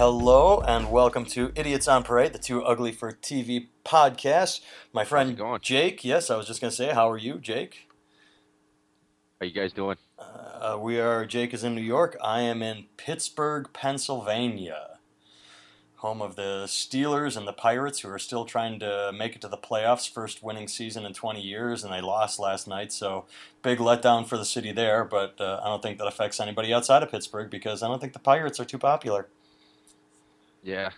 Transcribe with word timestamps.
Hello 0.00 0.62
and 0.66 0.90
welcome 0.90 1.26
to 1.26 1.52
Idiots 1.54 1.86
on 1.86 2.04
Parade, 2.04 2.32
the 2.32 2.38
Too 2.38 2.64
Ugly 2.64 2.92
for 2.92 3.12
TV 3.12 3.66
podcast. 3.84 4.62
My 4.94 5.04
friend? 5.04 5.38
Jake, 5.60 6.06
yes, 6.06 6.30
I 6.30 6.38
was 6.38 6.46
just 6.46 6.58
going 6.58 6.70
to 6.70 6.74
say, 6.74 6.94
how 6.94 7.10
are 7.10 7.18
you, 7.18 7.34
Jake? 7.34 7.86
How 9.38 9.46
you 9.46 9.52
guys 9.52 9.74
doing? 9.74 9.98
Uh, 10.18 10.78
we 10.80 10.98
are, 10.98 11.26
Jake 11.26 11.52
is 11.52 11.64
in 11.64 11.74
New 11.74 11.82
York. 11.82 12.16
I 12.24 12.40
am 12.40 12.62
in 12.62 12.86
Pittsburgh, 12.96 13.68
Pennsylvania, 13.74 15.00
home 15.96 16.22
of 16.22 16.34
the 16.34 16.64
Steelers 16.64 17.36
and 17.36 17.46
the 17.46 17.52
Pirates, 17.52 18.00
who 18.00 18.08
are 18.08 18.18
still 18.18 18.46
trying 18.46 18.78
to 18.78 19.12
make 19.14 19.36
it 19.36 19.42
to 19.42 19.48
the 19.48 19.58
playoffs, 19.58 20.10
first 20.10 20.42
winning 20.42 20.66
season 20.66 21.04
in 21.04 21.12
20 21.12 21.42
years, 21.42 21.84
and 21.84 21.92
they 21.92 22.00
lost 22.00 22.40
last 22.40 22.66
night. 22.66 22.90
So, 22.90 23.26
big 23.62 23.78
letdown 23.80 24.26
for 24.26 24.38
the 24.38 24.46
city 24.46 24.72
there, 24.72 25.04
but 25.04 25.38
uh, 25.38 25.60
I 25.62 25.66
don't 25.66 25.82
think 25.82 25.98
that 25.98 26.06
affects 26.06 26.40
anybody 26.40 26.72
outside 26.72 27.02
of 27.02 27.10
Pittsburgh 27.10 27.50
because 27.50 27.82
I 27.82 27.88
don't 27.88 28.00
think 28.00 28.14
the 28.14 28.18
Pirates 28.18 28.58
are 28.58 28.64
too 28.64 28.78
popular. 28.78 29.28
Yeah. 30.62 30.90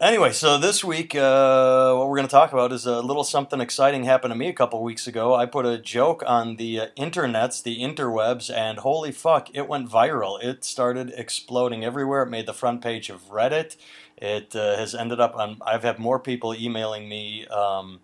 Anyway, 0.00 0.32
so 0.32 0.56
this 0.56 0.82
week, 0.82 1.14
uh, 1.14 1.94
what 1.94 2.08
we're 2.08 2.16
going 2.16 2.26
to 2.26 2.32
talk 2.32 2.52
about 2.52 2.72
is 2.72 2.86
a 2.86 3.00
little 3.00 3.22
something 3.22 3.60
exciting 3.60 4.04
happened 4.04 4.32
to 4.32 4.38
me 4.38 4.48
a 4.48 4.52
couple 4.52 4.82
weeks 4.82 5.06
ago. 5.06 5.34
I 5.34 5.44
put 5.44 5.66
a 5.66 5.76
joke 5.76 6.22
on 6.26 6.56
the 6.56 6.80
uh, 6.80 6.86
internets, 6.96 7.62
the 7.62 7.80
interwebs, 7.80 8.50
and 8.54 8.78
holy 8.78 9.12
fuck, 9.12 9.48
it 9.54 9.68
went 9.68 9.90
viral. 9.90 10.42
It 10.42 10.64
started 10.64 11.12
exploding 11.16 11.84
everywhere. 11.84 12.22
It 12.22 12.30
made 12.30 12.46
the 12.46 12.54
front 12.54 12.82
page 12.82 13.10
of 13.10 13.28
Reddit. 13.28 13.76
It 14.16 14.56
uh, 14.56 14.76
has 14.76 14.94
ended 14.94 15.20
up 15.20 15.36
on. 15.36 15.58
I've 15.66 15.82
had 15.82 15.98
more 15.98 16.18
people 16.18 16.54
emailing 16.54 17.06
me 17.06 17.46
um, 17.48 18.00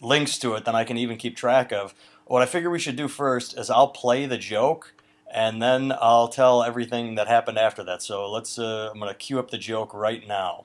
links 0.00 0.38
to 0.38 0.54
it 0.54 0.64
than 0.64 0.76
I 0.76 0.84
can 0.84 0.96
even 0.96 1.16
keep 1.16 1.36
track 1.36 1.72
of. 1.72 1.94
What 2.26 2.42
I 2.42 2.46
figure 2.46 2.70
we 2.70 2.78
should 2.78 2.96
do 2.96 3.08
first 3.08 3.58
is 3.58 3.70
I'll 3.70 3.88
play 3.88 4.26
the 4.26 4.38
joke 4.38 4.94
and 5.32 5.60
then 5.60 5.92
I'll 6.00 6.28
tell 6.28 6.62
everything 6.62 7.14
that 7.16 7.28
happened 7.28 7.58
after 7.58 7.82
that. 7.84 8.02
So 8.02 8.30
let's. 8.30 8.58
Uh, 8.58 8.90
I'm 8.92 8.98
going 8.98 9.12
to 9.12 9.16
cue 9.16 9.38
up 9.38 9.50
the 9.50 9.58
joke 9.58 9.94
right 9.94 10.26
now. 10.26 10.64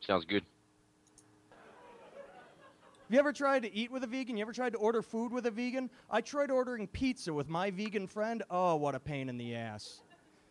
Sounds 0.00 0.24
good. 0.24 0.44
Have 3.10 3.14
you 3.14 3.18
ever 3.18 3.32
tried 3.32 3.64
to 3.64 3.74
eat 3.74 3.90
with 3.90 4.04
a 4.04 4.06
vegan? 4.06 4.36
You 4.36 4.42
ever 4.42 4.52
tried 4.52 4.72
to 4.72 4.78
order 4.78 5.02
food 5.02 5.32
with 5.32 5.46
a 5.46 5.50
vegan? 5.50 5.90
I 6.08 6.20
tried 6.20 6.50
ordering 6.50 6.86
pizza 6.86 7.32
with 7.32 7.48
my 7.48 7.70
vegan 7.72 8.06
friend. 8.06 8.44
Oh, 8.48 8.76
what 8.76 8.94
a 8.94 9.00
pain 9.00 9.28
in 9.28 9.36
the 9.36 9.56
ass. 9.56 10.02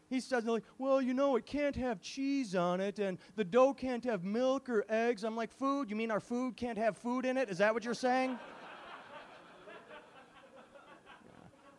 He 0.09 0.19
says, 0.19 0.43
like, 0.43 0.63
well, 0.77 1.01
you 1.01 1.13
know, 1.13 1.37
it 1.37 1.45
can't 1.45 1.75
have 1.75 2.01
cheese 2.01 2.55
on 2.55 2.81
it, 2.81 2.99
and 2.99 3.17
the 3.35 3.45
dough 3.45 3.73
can't 3.73 4.03
have 4.03 4.23
milk 4.25 4.67
or 4.67 4.83
eggs. 4.89 5.23
I'm 5.23 5.37
like, 5.37 5.53
food? 5.53 5.89
You 5.89 5.95
mean 5.95 6.11
our 6.11 6.19
food 6.19 6.57
can't 6.57 6.77
have 6.77 6.97
food 6.97 7.25
in 7.25 7.37
it? 7.37 7.47
Is 7.49 7.59
that 7.59 7.73
what 7.73 7.85
you're 7.85 7.93
saying? 7.93 8.37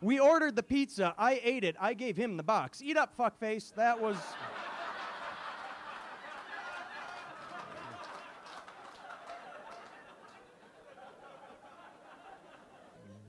We 0.03 0.19
ordered 0.19 0.57
the 0.57 0.63
pizza. 0.63 1.15
I 1.19 1.41
ate 1.43 1.63
it. 1.63 1.77
I 1.79 1.93
gave 1.93 2.17
him 2.17 2.37
the 2.37 2.43
box. 2.43 2.81
Eat 2.83 2.97
up, 2.97 3.17
fuckface. 3.19 3.75
That 3.75 4.01
was. 4.01 4.17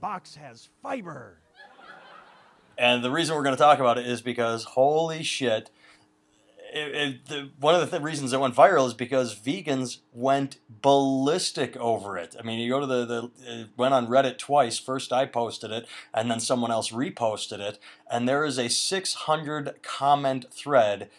box 0.00 0.34
has 0.34 0.68
fiber. 0.82 1.38
And 2.76 3.04
the 3.04 3.10
reason 3.10 3.36
we're 3.36 3.44
going 3.44 3.54
to 3.54 3.62
talk 3.62 3.78
about 3.78 3.98
it 3.98 4.06
is 4.06 4.20
because 4.20 4.64
holy 4.64 5.22
shit. 5.22 5.70
It, 6.74 6.94
it, 6.94 7.26
the, 7.26 7.50
one 7.60 7.74
of 7.74 7.82
the 7.82 7.86
th- 7.86 8.02
reasons 8.02 8.32
it 8.32 8.40
went 8.40 8.54
viral 8.54 8.86
is 8.86 8.94
because 8.94 9.38
vegans 9.38 9.98
went 10.12 10.56
ballistic 10.68 11.76
over 11.76 12.16
it. 12.16 12.34
I 12.38 12.42
mean, 12.42 12.58
you 12.58 12.70
go 12.70 12.80
to 12.80 12.86
the, 12.86 13.04
the 13.04 13.30
it 13.46 13.68
went 13.76 13.92
on 13.92 14.06
Reddit 14.06 14.38
twice. 14.38 14.78
First, 14.78 15.12
I 15.12 15.26
posted 15.26 15.70
it, 15.70 15.86
and 16.14 16.30
then 16.30 16.40
someone 16.40 16.70
else 16.70 16.90
reposted 16.90 17.60
it. 17.60 17.78
And 18.10 18.28
there 18.28 18.44
is 18.44 18.58
a 18.58 18.68
600 18.68 19.82
comment 19.82 20.46
thread 20.50 21.10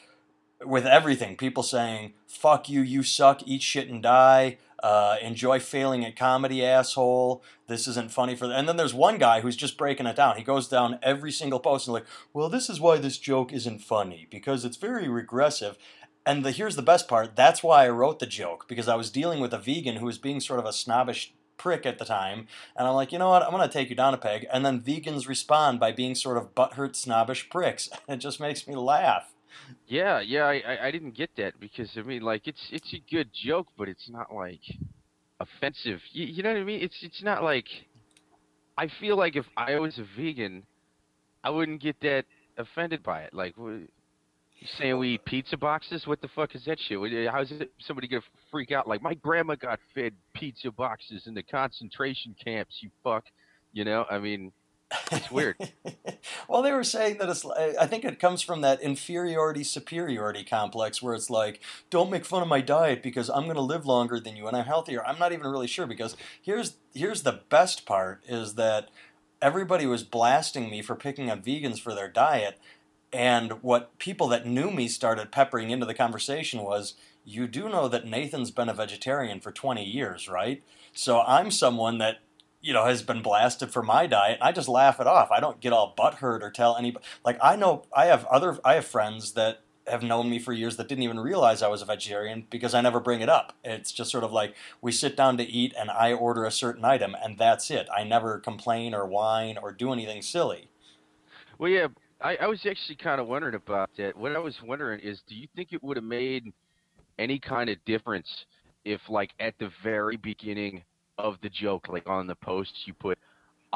with 0.65 0.85
everything. 0.85 1.35
People 1.35 1.63
saying, 1.63 2.13
fuck 2.27 2.69
you, 2.69 2.81
you 2.81 3.03
suck, 3.03 3.41
eat 3.45 3.61
shit 3.61 3.89
and 3.89 4.01
die. 4.01 4.57
Uh, 4.83 5.15
enjoy 5.21 5.61
failing 5.61 6.03
at 6.03 6.17
comedy, 6.17 6.63
asshole. 6.63 7.41
This 7.67 7.87
isn't 7.87 8.11
funny 8.11 8.35
for. 8.35 8.47
Them. 8.47 8.59
And 8.59 8.67
then 8.67 8.75
there's 8.75 8.93
one 8.93 9.17
guy 9.17 9.39
who's 9.39 9.55
just 9.55 9.77
breaking 9.77 10.07
it 10.07 10.17
down. 10.17 10.35
He 10.35 10.43
goes 10.43 10.67
down 10.67 10.99
every 11.01 11.31
single 11.31 11.61
post 11.61 11.87
and 11.87 11.93
like, 11.93 12.05
well, 12.33 12.49
this 12.49 12.69
is 12.69 12.81
why 12.81 12.97
this 12.97 13.17
joke 13.17 13.53
isn't 13.53 13.79
funny 13.79 14.27
because 14.29 14.65
it's 14.65 14.75
very 14.75 15.07
regressive. 15.07 15.77
And 16.25 16.43
the 16.43 16.51
here's 16.51 16.75
the 16.75 16.81
best 16.81 17.07
part. 17.07 17.37
That's 17.37 17.63
why 17.63 17.85
I 17.85 17.89
wrote 17.89 18.19
the 18.19 18.25
joke 18.25 18.65
because 18.67 18.89
I 18.89 18.95
was 18.95 19.09
dealing 19.09 19.39
with 19.39 19.53
a 19.53 19.57
vegan 19.57 19.95
who 19.95 20.05
was 20.05 20.17
being 20.17 20.41
sort 20.41 20.59
of 20.59 20.65
a 20.65 20.73
snobbish 20.73 21.33
prick 21.57 21.85
at 21.85 21.97
the 21.97 22.05
time. 22.05 22.47
And 22.75 22.85
I'm 22.85 22.93
like, 22.93 23.13
you 23.13 23.19
know 23.19 23.29
what? 23.29 23.43
I'm 23.43 23.51
going 23.51 23.67
to 23.67 23.71
take 23.71 23.89
you 23.89 23.95
down 23.95 24.13
a 24.13 24.17
peg. 24.17 24.45
And 24.51 24.65
then 24.65 24.81
vegans 24.81 25.29
respond 25.29 25.79
by 25.79 25.93
being 25.93 26.13
sort 26.13 26.37
of 26.37 26.53
butthurt, 26.53 26.97
snobbish 26.97 27.49
pricks. 27.49 27.89
it 28.09 28.17
just 28.17 28.41
makes 28.41 28.67
me 28.67 28.75
laugh. 28.75 29.32
Yeah, 29.87 30.21
yeah, 30.21 30.45
I, 30.45 30.87
I, 30.87 30.91
didn't 30.91 31.15
get 31.15 31.29
that 31.37 31.59
because 31.59 31.89
I 31.97 32.01
mean, 32.01 32.21
like, 32.21 32.47
it's 32.47 32.61
it's 32.71 32.93
a 32.93 33.01
good 33.11 33.29
joke, 33.33 33.67
but 33.77 33.87
it's 33.87 34.09
not 34.09 34.33
like 34.33 34.61
offensive. 35.39 35.99
You, 36.11 36.25
you 36.25 36.43
know 36.43 36.53
what 36.53 36.59
I 36.59 36.63
mean? 36.63 36.81
It's 36.81 36.97
it's 37.01 37.21
not 37.21 37.43
like 37.43 37.67
I 38.77 38.87
feel 38.99 39.17
like 39.17 39.35
if 39.35 39.45
I 39.55 39.79
was 39.79 39.97
a 39.99 40.05
vegan, 40.17 40.63
I 41.43 41.49
wouldn't 41.49 41.81
get 41.81 41.99
that 42.01 42.25
offended 42.57 43.03
by 43.03 43.21
it. 43.21 43.33
Like, 43.33 43.55
you 43.57 43.87
saying 44.77 44.97
we 44.97 45.15
eat 45.15 45.25
pizza 45.25 45.57
boxes? 45.57 46.07
What 46.07 46.21
the 46.21 46.29
fuck 46.29 46.55
is 46.55 46.63
that 46.65 46.79
shit? 46.79 46.97
How's 47.29 47.51
it, 47.51 47.71
somebody 47.85 48.07
gonna 48.07 48.21
freak 48.49 48.71
out? 48.71 48.87
Like, 48.87 49.01
my 49.01 49.13
grandma 49.13 49.55
got 49.55 49.79
fed 49.93 50.13
pizza 50.33 50.71
boxes 50.71 51.27
in 51.27 51.33
the 51.33 51.43
concentration 51.43 52.35
camps. 52.43 52.77
You 52.81 52.89
fuck. 53.03 53.25
You 53.73 53.85
know? 53.85 54.05
I 54.09 54.19
mean, 54.19 54.51
it's 55.11 55.29
weird. 55.31 55.57
well, 56.53 56.61
they 56.61 56.71
were 56.71 56.83
saying 56.83 57.17
that 57.17 57.29
it's. 57.29 57.43
I 57.47 57.87
think 57.87 58.05
it 58.05 58.19
comes 58.19 58.43
from 58.43 58.61
that 58.61 58.79
inferiority 58.79 59.63
superiority 59.63 60.43
complex 60.43 61.01
where 61.01 61.15
it's 61.15 61.31
like, 61.31 61.59
don't 61.89 62.11
make 62.11 62.25
fun 62.25 62.43
of 62.43 62.47
my 62.47 62.61
diet 62.61 63.01
because 63.01 63.27
I'm 63.27 63.45
going 63.45 63.55
to 63.55 63.61
live 63.61 63.87
longer 63.87 64.19
than 64.19 64.37
you 64.37 64.45
and 64.45 64.55
I'm 64.55 64.65
healthier. 64.65 65.03
I'm 65.03 65.17
not 65.17 65.31
even 65.31 65.47
really 65.47 65.65
sure 65.65 65.87
because 65.87 66.15
here's 66.39 66.75
here's 66.93 67.23
the 67.23 67.41
best 67.49 67.87
part 67.87 68.21
is 68.27 68.53
that 68.53 68.89
everybody 69.41 69.87
was 69.87 70.03
blasting 70.03 70.69
me 70.69 70.83
for 70.83 70.93
picking 70.93 71.31
on 71.31 71.41
vegans 71.41 71.79
for 71.79 71.95
their 71.95 72.07
diet, 72.07 72.59
and 73.11 73.63
what 73.63 73.97
people 73.97 74.27
that 74.27 74.45
knew 74.45 74.69
me 74.69 74.87
started 74.87 75.31
peppering 75.31 75.71
into 75.71 75.87
the 75.87 75.95
conversation 75.95 76.61
was, 76.61 76.93
you 77.25 77.47
do 77.47 77.67
know 77.67 77.87
that 77.87 78.05
Nathan's 78.05 78.51
been 78.51 78.69
a 78.69 78.75
vegetarian 78.75 79.39
for 79.39 79.51
20 79.51 79.83
years, 79.83 80.29
right? 80.29 80.61
So 80.93 81.21
I'm 81.21 81.49
someone 81.49 81.97
that 81.97 82.19
you 82.63 82.73
know, 82.73 82.85
has 82.85 83.03
been 83.03 83.21
blasted 83.21 83.71
for 83.71 83.83
my 83.83 84.07
diet. 84.07 84.39
I 84.41 84.51
just 84.51 84.67
laugh 84.67 84.99
it 84.99 85.05
off. 85.05 85.29
I 85.29 85.39
don't 85.39 85.59
get 85.59 85.73
all 85.73 85.93
butthurt 85.95 86.41
or 86.41 86.49
tell 86.49 86.75
anybody. 86.75 87.05
Like 87.23 87.37
I 87.43 87.55
know 87.55 87.83
I 87.95 88.05
have 88.05 88.25
other 88.25 88.57
I 88.65 88.75
have 88.75 88.85
friends 88.85 89.33
that 89.33 89.59
have 89.85 90.01
known 90.01 90.29
me 90.29 90.39
for 90.39 90.53
years 90.53 90.77
that 90.77 90.87
didn't 90.87 91.03
even 91.03 91.19
realize 91.19 91.61
I 91.61 91.67
was 91.67 91.81
a 91.81 91.85
vegetarian 91.85 92.47
because 92.49 92.73
I 92.73 92.79
never 92.79 93.01
bring 93.01 93.19
it 93.19 93.27
up. 93.27 93.53
It's 93.65 93.91
just 93.91 94.11
sort 94.11 94.23
of 94.23 94.31
like 94.31 94.55
we 94.81 94.93
sit 94.93 95.17
down 95.17 95.35
to 95.37 95.43
eat 95.43 95.73
and 95.77 95.91
I 95.91 96.13
order 96.13 96.45
a 96.45 96.51
certain 96.51 96.85
item 96.85 97.15
and 97.21 97.37
that's 97.37 97.69
it. 97.69 97.89
I 97.95 98.05
never 98.05 98.39
complain 98.39 98.95
or 98.95 99.05
whine 99.05 99.57
or 99.57 99.73
do 99.73 99.91
anything 99.91 100.21
silly. 100.21 100.69
Well, 101.59 101.69
yeah, 101.69 101.87
I, 102.21 102.37
I 102.37 102.47
was 102.47 102.65
actually 102.65 102.95
kind 102.95 103.19
of 103.19 103.27
wondering 103.27 103.55
about 103.55 103.89
that. 103.97 104.17
What 104.17 104.35
I 104.35 104.39
was 104.39 104.55
wondering 104.63 105.01
is, 105.01 105.21
do 105.27 105.35
you 105.35 105.47
think 105.55 105.73
it 105.73 105.83
would 105.83 105.97
have 105.97 106.05
made 106.05 106.53
any 107.19 107.37
kind 107.37 107.69
of 107.69 107.77
difference 107.85 108.45
if, 108.85 109.01
like, 109.09 109.31
at 109.39 109.53
the 109.59 109.69
very 109.83 110.17
beginning 110.17 110.83
of 111.17 111.37
the 111.41 111.49
joke, 111.49 111.89
like 111.89 112.07
on 112.07 112.27
the 112.27 112.35
post, 112.35 112.71
you 112.85 112.93
put, 112.93 113.17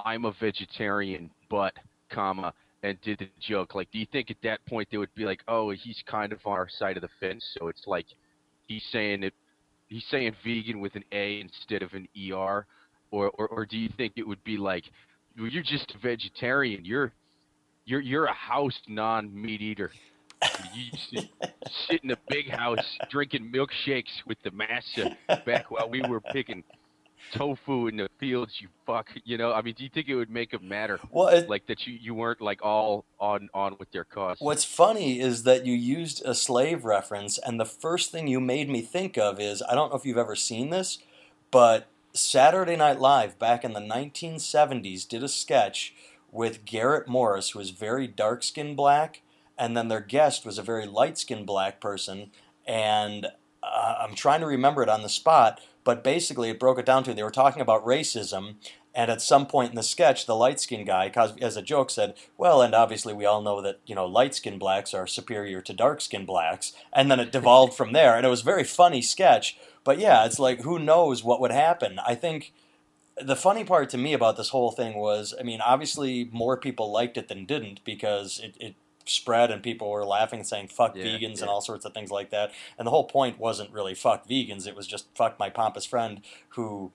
"I'm 0.05 0.25
a 0.25 0.31
vegetarian, 0.31 1.29
but," 1.49 1.73
comma, 2.09 2.53
and 2.83 2.99
did 3.01 3.19
the 3.19 3.29
joke? 3.39 3.75
Like, 3.75 3.91
do 3.91 3.99
you 3.99 4.05
think 4.05 4.31
at 4.31 4.41
that 4.43 4.65
point 4.65 4.89
they 4.91 4.97
would 4.97 5.13
be 5.15 5.25
like, 5.25 5.43
"Oh, 5.47 5.69
he's 5.71 6.01
kind 6.05 6.33
of 6.33 6.45
on 6.45 6.53
our 6.53 6.69
side 6.69 6.97
of 6.97 7.01
the 7.01 7.09
fence," 7.19 7.45
so 7.57 7.67
it's 7.67 7.85
like 7.87 8.07
he's 8.67 8.83
saying 8.91 9.23
it, 9.23 9.33
he's 9.87 10.05
saying 10.05 10.35
vegan 10.43 10.79
with 10.79 10.95
an 10.95 11.03
A 11.11 11.39
instead 11.39 11.83
of 11.83 11.93
an 11.93 12.07
ER, 12.15 12.65
or 13.11 13.29
or, 13.31 13.47
or 13.47 13.65
do 13.65 13.77
you 13.77 13.89
think 13.89 14.13
it 14.15 14.27
would 14.27 14.43
be 14.43 14.57
like, 14.57 14.85
"You're 15.35 15.63
just 15.63 15.93
a 15.95 15.97
vegetarian, 15.97 16.85
you're." 16.85 17.13
You're 17.85 18.01
you're 18.01 18.25
a 18.25 18.33
house 18.33 18.77
non-meat 18.89 19.61
eater. 19.61 19.91
You 20.73 20.91
sit, 21.09 21.29
sit 21.87 22.03
in 22.03 22.11
a 22.11 22.17
big 22.27 22.49
house 22.49 22.97
drinking 23.09 23.49
milkshakes 23.49 24.25
with 24.25 24.37
the 24.43 24.51
massa 24.51 25.15
back 25.45 25.71
while 25.71 25.89
we 25.89 26.01
were 26.01 26.19
picking 26.19 26.65
tofu 27.33 27.87
in 27.87 27.97
the 27.97 28.09
fields. 28.19 28.61
You 28.61 28.67
fuck. 28.85 29.09
You 29.23 29.37
know. 29.37 29.53
I 29.53 29.61
mean, 29.61 29.75
do 29.77 29.83
you 29.83 29.89
think 29.89 30.07
it 30.07 30.15
would 30.15 30.29
make 30.29 30.53
it 30.53 30.61
matter? 30.61 30.99
Well, 31.11 31.27
it, 31.27 31.49
Like 31.49 31.67
that 31.67 31.87
you 31.87 31.97
you 31.99 32.13
weren't 32.13 32.41
like 32.41 32.63
all 32.63 33.05
on 33.19 33.49
on 33.53 33.75
with 33.79 33.91
their 33.91 34.03
cause. 34.03 34.37
What's 34.39 34.63
funny 34.63 35.19
is 35.19 35.43
that 35.43 35.65
you 35.65 35.73
used 35.73 36.23
a 36.25 36.33
slave 36.33 36.85
reference, 36.85 37.37
and 37.37 37.59
the 37.59 37.65
first 37.65 38.11
thing 38.11 38.27
you 38.27 38.39
made 38.39 38.69
me 38.69 38.81
think 38.81 39.17
of 39.17 39.39
is 39.39 39.61
I 39.69 39.75
don't 39.75 39.89
know 39.89 39.97
if 39.97 40.05
you've 40.05 40.17
ever 40.17 40.35
seen 40.35 40.69
this, 40.69 40.99
but 41.51 41.87
Saturday 42.13 42.75
Night 42.75 42.99
Live 42.99 43.37
back 43.37 43.63
in 43.63 43.73
the 43.73 43.79
1970s 43.79 45.07
did 45.07 45.23
a 45.23 45.27
sketch 45.27 45.93
with 46.31 46.65
Garrett 46.65 47.07
Morris, 47.07 47.51
who 47.51 47.59
was 47.59 47.69
very 47.69 48.07
dark 48.07 48.43
skinned 48.43 48.75
black, 48.75 49.21
and 49.57 49.77
then 49.77 49.87
their 49.87 50.01
guest 50.01 50.45
was 50.45 50.57
a 50.57 50.63
very 50.63 50.85
light 50.85 51.17
skinned 51.17 51.45
black 51.45 51.79
person. 51.79 52.31
And 52.65 53.27
uh, 53.63 53.95
I'm 53.99 54.15
trying 54.15 54.41
to 54.41 54.47
remember 54.47 54.83
it 54.83 54.89
on 54.89 55.03
the 55.03 55.09
spot, 55.09 55.61
but 55.87 56.03
basically 56.03 56.49
it 56.49 56.59
broke 56.59 56.77
it 56.77 56.85
down 56.85 57.01
to 57.01 57.13
they 57.13 57.23
were 57.23 57.31
talking 57.31 57.61
about 57.61 57.85
racism. 57.85 58.55
And 58.93 59.09
at 59.09 59.21
some 59.21 59.45
point 59.45 59.69
in 59.69 59.77
the 59.77 59.83
sketch, 59.83 60.25
the 60.25 60.35
light 60.35 60.59
skinned 60.59 60.85
guy, 60.85 61.09
as 61.41 61.55
a 61.55 61.61
joke, 61.61 61.91
said, 61.91 62.15
Well, 62.37 62.61
and 62.61 62.75
obviously 62.75 63.13
we 63.13 63.23
all 63.23 63.41
know 63.41 63.61
that, 63.61 63.79
you 63.85 63.95
know, 63.95 64.05
light 64.05 64.35
skinned 64.35 64.59
blacks 64.59 64.93
are 64.93 65.07
superior 65.07 65.61
to 65.61 65.73
dark 65.73 66.01
skinned 66.01 66.27
blacks. 66.27 66.73
And 66.91 67.09
then 67.09 67.21
it 67.21 67.31
devolved 67.31 67.73
from 67.73 67.93
there. 67.93 68.17
And 68.17 68.25
it 68.25 68.29
was 68.29 68.41
a 68.41 68.51
very 68.51 68.65
funny 68.65 69.01
sketch. 69.01 69.57
But 69.85 69.97
yeah, 69.97 70.25
it's 70.25 70.39
like, 70.39 70.59
who 70.63 70.77
knows 70.77 71.23
what 71.23 71.39
would 71.39 71.51
happen? 71.51 72.01
I 72.05 72.15
think 72.15 72.51
the 73.15 73.37
funny 73.37 73.63
part 73.63 73.89
to 73.91 73.97
me 73.97 74.11
about 74.11 74.35
this 74.35 74.49
whole 74.49 74.71
thing 74.71 74.95
was, 74.95 75.33
I 75.39 75.43
mean, 75.43 75.61
obviously 75.61 76.27
more 76.33 76.57
people 76.57 76.91
liked 76.91 77.15
it 77.15 77.29
than 77.29 77.45
didn't 77.45 77.79
because 77.85 78.41
it, 78.43 78.57
it 78.59 78.75
spread 79.09 79.51
and 79.51 79.61
people 79.63 79.89
were 79.89 80.05
laughing 80.05 80.39
and 80.39 80.47
saying 80.47 80.67
fuck 80.69 80.95
Yeah, 80.95 81.03
vegans 81.05 81.37
yeah. 81.37 81.41
and 81.43 81.49
all 81.49 81.61
sorts 81.61 81.85
of 81.85 81.93
things 81.93 82.11
like 82.11 82.29
that. 82.31 82.51
And 82.77 82.85
the 82.85 82.91
whole 82.91 83.05
point 83.05 83.39
wasn't 83.39 83.71
really 83.71 83.93
fuck 83.95 84.27
vegans, 84.27 84.67
it 84.67 84.75
was 84.75 84.87
just 84.87 85.07
fuck 85.15 85.39
my 85.39 85.49
pompous 85.49 85.85
friend 85.85 86.21
who 86.49 86.91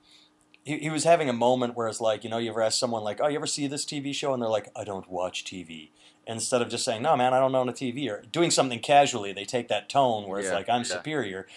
he, 0.64 0.78
he 0.78 0.90
was 0.90 1.04
having 1.04 1.28
a 1.28 1.32
moment 1.32 1.74
where 1.74 1.88
it's 1.88 2.00
like, 2.00 2.22
you 2.24 2.30
know, 2.30 2.38
you 2.38 2.50
ever 2.50 2.62
ask 2.62 2.78
someone 2.78 3.02
like, 3.02 3.20
"Oh, 3.20 3.26
you 3.28 3.36
ever 3.36 3.46
see 3.48 3.66
this 3.66 3.84
TV 3.84 4.14
show?" 4.14 4.32
and 4.32 4.40
they're 4.42 4.48
like, 4.48 4.70
"I 4.76 4.84
don't 4.84 5.10
watch 5.10 5.44
TV." 5.44 5.90
Instead 6.24 6.62
of 6.62 6.68
just 6.68 6.84
saying, 6.84 7.02
"No, 7.02 7.16
man, 7.16 7.34
I 7.34 7.40
don't 7.40 7.54
own 7.54 7.68
a 7.68 7.72
TV," 7.72 8.08
or 8.08 8.22
doing 8.30 8.52
something 8.52 8.78
casually, 8.78 9.32
they 9.32 9.44
take 9.44 9.66
that 9.68 9.88
tone 9.88 10.28
where 10.28 10.38
it's 10.38 10.48
Yeah, 10.50 10.54
like, 10.54 10.68
"I'm 10.68 10.84
superior," 10.84 11.48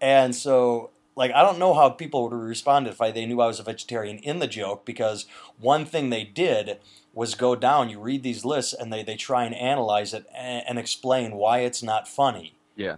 and 0.00 0.34
so 0.34 0.90
like 1.16 1.32
I 1.32 1.42
don't 1.42 1.58
know 1.58 1.74
how 1.74 1.90
people 1.90 2.22
would 2.22 2.32
have 2.32 2.40
responded 2.40 2.90
if 2.90 3.00
I, 3.00 3.10
they 3.10 3.26
knew 3.26 3.40
I 3.40 3.46
was 3.48 3.58
a 3.60 3.64
vegetarian 3.64 4.18
in 4.18 4.38
the 4.38 4.46
joke 4.46 4.84
because 4.84 5.26
one 5.58 5.84
thing 5.84 6.10
they 6.10 6.24
did 6.24 6.78
was 7.14 7.34
go 7.34 7.54
down. 7.54 7.90
You 7.90 8.00
read 8.00 8.22
these 8.22 8.44
lists 8.44 8.72
and 8.72 8.92
they 8.92 9.02
they 9.02 9.16
try 9.16 9.44
and 9.44 9.54
analyze 9.54 10.14
it 10.14 10.26
and, 10.34 10.64
and 10.68 10.78
explain 10.78 11.36
why 11.36 11.58
it's 11.58 11.82
not 11.82 12.08
funny. 12.08 12.54
Yeah. 12.76 12.96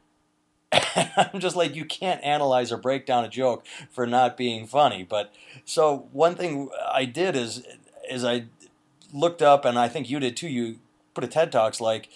I'm 0.73 1.41
just 1.41 1.57
like 1.57 1.75
you 1.75 1.85
can't 1.85 2.23
analyze 2.23 2.73
or 2.73 2.77
break 2.77 3.07
down 3.07 3.25
a 3.25 3.29
joke 3.29 3.67
for 3.91 4.07
not 4.07 4.37
being 4.37 4.67
funny. 4.67 5.03
But 5.03 5.33
so 5.65 6.09
one 6.13 6.35
thing 6.35 6.71
I 6.91 7.05
did 7.05 7.37
is 7.37 7.65
is 8.11 8.25
I 8.25 8.47
looked 9.13 9.43
up 9.43 9.65
and 9.65 9.79
I 9.79 9.89
think 9.89 10.11
you 10.11 10.21
did 10.21 10.37
too. 10.37 10.49
You 10.49 10.79
put 11.15 11.25
a 11.25 11.29
TED 11.29 11.53
talks 11.53 11.81
like 11.81 12.09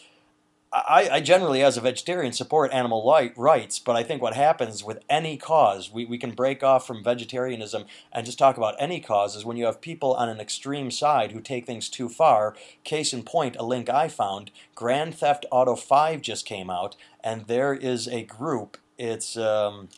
I, 0.71 1.09
I 1.13 1.21
generally 1.21 1.63
as 1.63 1.79
a 1.79 1.81
vegetarian 1.81 2.35
support 2.35 2.73
animal 2.73 3.07
li- 3.09 3.33
rights, 3.37 3.79
but 3.79 3.97
I 3.97 4.03
think 4.03 4.21
what 4.21 4.35
happens 4.35 4.85
with 4.85 5.03
any 5.09 5.39
cause, 5.39 5.91
we, 5.91 6.05
we 6.05 6.19
can 6.19 6.33
break 6.33 6.63
off 6.63 6.87
from 6.87 7.03
vegetarianism 7.03 7.87
and 8.13 8.27
just 8.27 8.39
talk 8.39 8.59
about 8.59 8.75
any 8.79 9.01
cause 9.01 9.35
is 9.35 9.47
when 9.47 9.57
you 9.57 9.65
have 9.65 9.81
people 9.81 10.15
on 10.15 10.29
an 10.29 10.41
extreme 10.41 10.91
side 10.91 11.33
who 11.33 11.41
take 11.41 11.65
things 11.65 11.89
too 11.89 12.11
far. 12.11 12.55
Case 12.85 13.15
in 13.15 13.23
point, 13.23 13.57
a 13.57 13.63
link 13.63 13.89
I 13.89 14.09
found, 14.09 14.51
Grand 14.75 15.15
Theft 15.15 15.47
Auto 15.51 15.75
5 15.75 16.21
just 16.21 16.45
came 16.45 16.69
out, 16.69 16.97
and 17.25 17.47
there 17.47 17.73
is 17.73 18.07
a 18.07 18.25
group, 18.25 18.77
it's 18.99 19.39
um, 19.39 19.89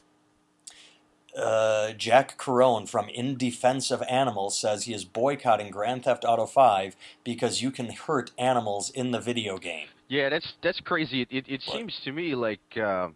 uh, 1.37 1.93
Jack 1.95 2.39
Carone 2.39 2.89
from 2.89 3.09
In 3.09 3.37
Defense 3.37 3.91
of 3.91 4.03
Animals 4.09 4.57
says 4.57 4.85
he 4.85 4.95
is 4.95 5.05
boycotting 5.05 5.73
Grand 5.73 6.05
Theft 6.05 6.25
Auto 6.25 6.47
5 6.47 6.95
because 7.25 7.61
you 7.61 7.73
can 7.73 7.91
hurt 7.91 8.31
animals 8.39 8.91
in 8.91 9.11
the 9.11 9.21
video 9.21 9.59
game. 9.59 9.89
Yeah, 10.11 10.29
that's 10.29 10.53
that's 10.61 10.81
crazy. 10.81 11.23
It 11.23 11.29
it, 11.31 11.45
it 11.49 11.63
seems 11.63 11.99
to 12.05 12.11
me 12.11 12.35
like 12.35 12.61
um 12.77 13.15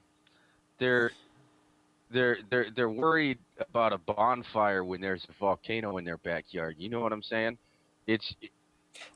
they're 0.78 1.10
they're 2.12 2.38
they're 2.48 2.66
they're 2.74 2.88
worried 2.88 3.38
about 3.58 3.92
a 3.92 3.98
bonfire 3.98 4.84
when 4.84 5.00
there's 5.00 5.26
a 5.28 5.32
volcano 5.40 5.98
in 5.98 6.04
their 6.04 6.18
backyard. 6.18 6.76
You 6.78 6.88
know 6.88 7.00
what 7.00 7.12
I'm 7.12 7.22
saying? 7.24 7.58
It's 8.06 8.32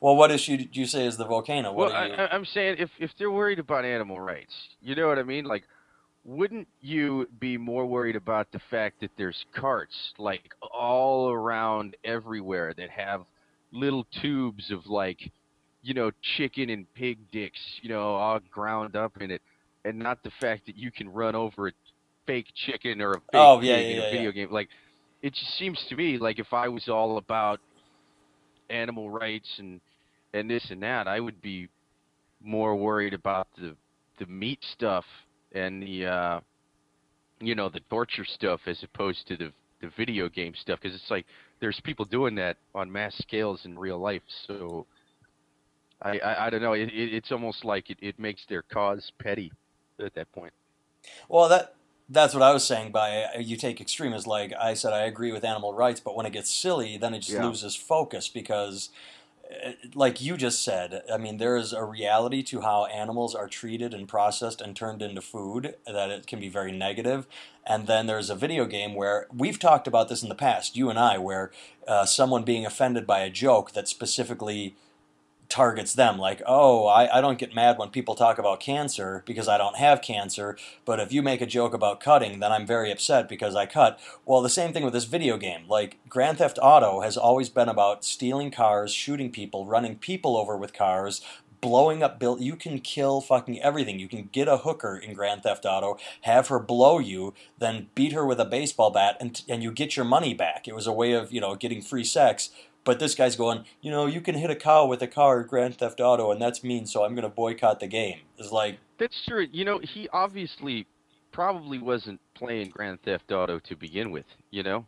Well, 0.01 0.17
what 0.17 0.33
issue 0.33 0.57
did 0.57 0.77
you 0.77 0.87
say 0.87 1.07
is 1.07 1.17
the 1.17 1.25
volcano? 1.25 1.73
What 1.73 1.93
well, 1.93 2.09
you? 2.09 2.15
I- 2.15 2.35
I'm 2.35 2.45
saying 2.47 2.77
if 2.81 2.91
if 2.99 3.13
they're 3.17 3.31
worried 3.31 3.61
about 3.61 3.85
animal 3.85 4.21
rights, 4.21 4.55
you 4.83 4.97
know 4.97 5.07
what 5.07 5.21
I 5.21 5.23
mean? 5.23 5.45
Like, 5.45 5.63
wouldn't 6.25 6.67
you 6.81 7.29
be 7.39 7.57
more 7.57 7.87
worried 7.87 8.17
about 8.17 8.51
the 8.51 8.61
fact 8.71 9.03
that 9.03 9.13
there's 9.17 9.45
carts 9.55 10.15
like 10.19 10.51
all 10.73 11.31
around 11.31 11.97
everywhere 12.03 12.75
that 12.77 12.91
have 12.91 13.25
little 13.71 14.05
tubes 14.21 14.73
of 14.73 14.87
like, 14.87 15.31
you 15.83 15.95
know, 15.95 16.11
chicken 16.37 16.71
and 16.71 16.87
pig 16.95 17.19
dicks, 17.33 17.61
you 17.83 17.89
know, 17.89 18.15
all 18.15 18.41
ground 18.51 18.97
up 18.97 19.13
in 19.21 19.31
it, 19.31 19.43
and 19.85 19.99
not 19.99 20.23
the 20.23 20.31
fact 20.41 20.67
that 20.67 20.77
you 20.77 20.91
can 20.91 21.09
run 21.09 21.35
over 21.35 21.69
a 21.69 21.73
fake 22.27 22.47
chicken 22.55 23.01
or 23.01 23.15
a 23.15 23.21
fake 23.31 23.51
Oh, 23.51 23.61
yeah, 23.61 23.77
pig 23.77 23.79
yeah, 23.79 23.89
in 23.91 23.99
a 23.99 24.03
video 24.03 24.31
yeah. 24.31 24.33
game? 24.33 24.51
Like, 24.51 24.69
it 25.23 25.35
just 25.35 25.57
seems 25.59 25.85
to 25.89 25.97
me 25.97 26.19
like 26.19 26.39
if 26.39 26.53
I 26.53 26.69
was 26.69 26.89
all 26.89 27.19
about 27.19 27.61
animal 28.71 29.11
rights 29.11 29.49
and 29.59 29.81
and 30.35 30.51
this 30.51 30.71
and 30.71 30.83
that, 30.83 31.09
I 31.09 31.21
would 31.21 31.41
be 31.41 31.69
more 32.43 32.77
worried 32.77 33.15
about 33.15 33.49
the 33.57 33.77
the 34.19 34.27
meat 34.27 34.61
stuff 34.73 35.05
and 35.53 35.83
the 35.83 36.07
uh, 36.07 36.41
you 37.41 37.55
know 37.55 37.69
the 37.69 37.81
torture 37.91 38.25
stuff 38.25 38.61
as 38.67 38.83
opposed 38.83 39.27
to 39.29 39.37
the 39.37 39.53
the 39.81 39.91
video 39.97 40.29
game 40.29 40.55
stuff 40.61 40.81
because 40.83 40.95
it's 40.95 41.11
like 41.11 41.27
there's 41.61 41.81
people 41.85 42.05
doing 42.05 42.35
that 42.37 42.57
on 42.75 42.91
mass 42.91 43.15
scales 43.19 43.65
in 43.65 43.79
real 43.79 43.99
life. 43.99 44.23
So 44.47 44.87
I 46.03 46.19
I, 46.19 46.47
I 46.47 46.51
don't 46.51 46.63
know. 46.63 46.73
It, 46.75 46.89
it, 46.89 47.15
it's 47.15 47.33
almost 47.33 47.65
like 47.65 47.91
it, 47.91 47.99
it 48.01 48.19
makes 48.19 48.45
their 48.47 48.63
cause 48.63 49.13
petty 49.23 49.53
at 50.05 50.15
that 50.15 50.31
point. 50.33 50.53
Well, 51.29 51.49
that 51.49 51.75
that's 52.09 52.33
what 52.35 52.43
I 52.43 52.53
was 52.53 52.65
saying 52.65 52.93
by 52.93 53.25
uh, 53.25 53.39
you 53.41 53.57
take 53.57 53.81
extreme 53.81 54.13
as 54.13 54.27
like 54.27 54.53
I 54.59 54.75
said 54.75 54.93
I 54.93 55.03
agree 55.03 55.33
with 55.33 55.45
animal 55.45 55.75
rights, 55.75 56.01
but 56.01 56.17
when 56.17 56.27
it 56.27 56.33
gets 56.33 56.53
silly, 56.53 56.97
then 56.97 57.15
it 57.15 57.21
just 57.21 57.33
Yeah. 57.37 57.47
loses 57.47 57.77
focus 57.77 58.29
because 58.29 58.91
uh, 59.51 59.73
like 59.95 60.21
you 60.21 60.37
just 60.37 60.63
said, 60.63 61.03
I 61.13 61.19
mean 61.19 61.39
there 61.39 61.57
is 61.57 61.73
a 61.73 61.85
reality 61.85 62.43
to 62.45 62.61
how 62.63 62.87
animals 62.87 63.35
are 63.35 63.49
treated 63.49 63.93
and 63.95 64.09
processed 64.09 64.61
and 64.61 64.75
turned 64.77 65.03
into 65.03 65.21
food 65.21 65.77
that 65.87 66.11
it 66.11 66.27
can 66.27 66.41
be 66.41 66.49
very 66.49 66.73
negative. 66.73 67.27
And 67.67 67.87
then 67.87 68.07
there's 68.07 68.31
a 68.31 68.35
video 68.35 68.65
game 68.65 68.95
where 68.95 69.27
we've 69.35 69.59
talked 69.59 69.87
about 69.87 70.09
this 70.09 70.23
in 70.23 70.31
the 70.31 70.35
past, 70.35 70.77
you 70.77 70.89
and 70.89 70.99
I, 70.99 71.19
where 71.19 71.51
uh, 71.87 72.07
someone 72.07 72.43
being 72.45 72.65
offended 72.65 73.07
by 73.07 73.21
a 73.21 73.31
joke 73.31 73.73
that 73.73 73.89
specifically 73.89 74.75
targets 75.49 75.95
them 75.95 76.19
like 76.19 76.43
oh 76.47 76.87
I, 76.87 77.19
I 77.19 77.21
don't 77.21 77.39
get 77.39 77.55
mad 77.55 77.79
when 77.79 77.91
people 77.91 78.15
talk 78.15 78.39
about 78.39 78.61
cancer 78.61 79.23
because 79.27 79.49
i 79.49 79.57
don't 79.57 79.77
have 79.77 80.03
cancer 80.03 80.57
but 80.85 81.01
if 81.01 81.13
you 81.13 81.23
make 81.23 81.41
a 81.41 81.47
joke 81.47 81.73
about 81.73 82.01
cutting 82.01 82.41
then 82.41 82.53
i'm 82.53 82.67
very 82.67 82.91
upset 82.91 83.29
because 83.29 83.55
i 83.55 83.67
cut. 83.67 83.99
Well 84.25 84.43
the 84.43 84.49
same 84.49 84.73
thing 84.73 84.85
with 84.85 84.93
this 84.93 85.05
video 85.05 85.37
game. 85.37 85.65
Like 85.69 85.99
grand 86.09 86.39
theft 86.39 86.59
auto 86.61 87.01
has 87.01 87.17
always 87.17 87.49
been 87.49 87.69
about 87.69 88.05
stealing 88.05 88.51
cars 88.51 88.93
shooting 88.93 89.31
people 89.31 89.67
running 89.67 89.97
people 89.97 90.37
over 90.37 90.57
with 90.57 90.73
cars 90.73 91.21
blowing 91.61 92.05
up 92.05 92.21
bill 92.21 92.41
you 92.41 92.55
can 92.55 92.79
kill 92.79 93.21
fucking 93.21 93.61
everything. 93.61 93.99
You 93.99 94.09
can 94.09 94.29
get 94.33 94.49
a 94.49 94.59
hooker 94.59 94.97
in 94.97 95.15
grand 95.15 95.43
theft 95.43 95.65
auto 95.65 95.99
have 96.23 96.49
her 96.49 96.59
blow 96.59 96.99
you 96.99 97.35
then 97.59 97.89
beat 97.95 98.13
her 98.13 98.25
with 98.25 98.41
a 98.41 98.45
baseball 98.45 98.91
bat 98.91 99.17
and, 99.21 99.43
and 99.49 99.63
you 99.63 99.73
get 99.73 99.97
your 99.97 100.05
money 100.05 100.35
back. 100.35 100.69
It 100.69 100.75
was 100.75 100.87
a 100.87 100.93
way 100.93 101.13
of 101.13 101.33
you 101.33 101.41
know 101.41 101.55
getting 101.55 101.83
free 101.83 102.05
sex 102.05 102.51
but 102.89 103.01
this 103.01 103.15
guy's 103.15 103.37
going, 103.37 103.67
you 103.83 103.91
know, 103.91 104.07
you 104.07 104.23
can 104.23 104.35
hit 104.35 104.49
a 104.49 104.55
cow 104.55 104.87
with 104.87 105.03
a 105.03 105.07
car 105.07 105.43
at 105.43 105.49
Grand 105.49 105.77
Theft 105.77 106.01
Auto, 106.01 106.33
and 106.33 106.41
that's 106.41 106.65
mean, 106.65 106.87
so 106.87 107.05
I'm 107.05 107.15
going 107.15 107.25
to 107.25 107.29
boycott 107.29 107.81
the 107.81 107.87
game. 107.87 108.21
It's 108.39 108.51
like, 108.51 108.79
That's 108.97 109.27
true. 109.27 109.47
You 109.53 109.67
know, 109.67 109.79
he 109.79 110.09
obviously 110.11 110.87
probably 111.31 111.79
wasn't 111.79 112.19
playing 112.33 112.71
Grand 112.71 113.03
Theft 113.03 113.31
Auto 113.31 113.59
to 113.59 113.77
begin 113.77 114.11
with. 114.11 114.25
You 114.51 114.63
know. 114.63 114.87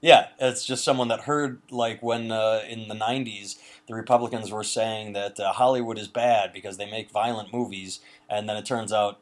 yeah, 0.00 0.28
it's 0.38 0.64
just 0.64 0.84
someone 0.84 1.08
that 1.08 1.22
heard, 1.22 1.60
like, 1.72 2.00
when 2.04 2.30
uh, 2.30 2.60
in 2.68 2.86
the 2.86 2.94
90s, 2.94 3.56
the 3.88 3.96
Republicans 3.96 4.52
were 4.52 4.62
saying 4.62 5.14
that 5.14 5.40
uh, 5.40 5.52
Hollywood 5.52 5.98
is 5.98 6.06
bad 6.06 6.52
because 6.52 6.76
they 6.76 6.88
make 6.88 7.10
violent 7.10 7.52
movies, 7.52 7.98
and 8.28 8.48
then 8.48 8.56
it 8.58 8.64
turns 8.64 8.92
out 8.92 9.18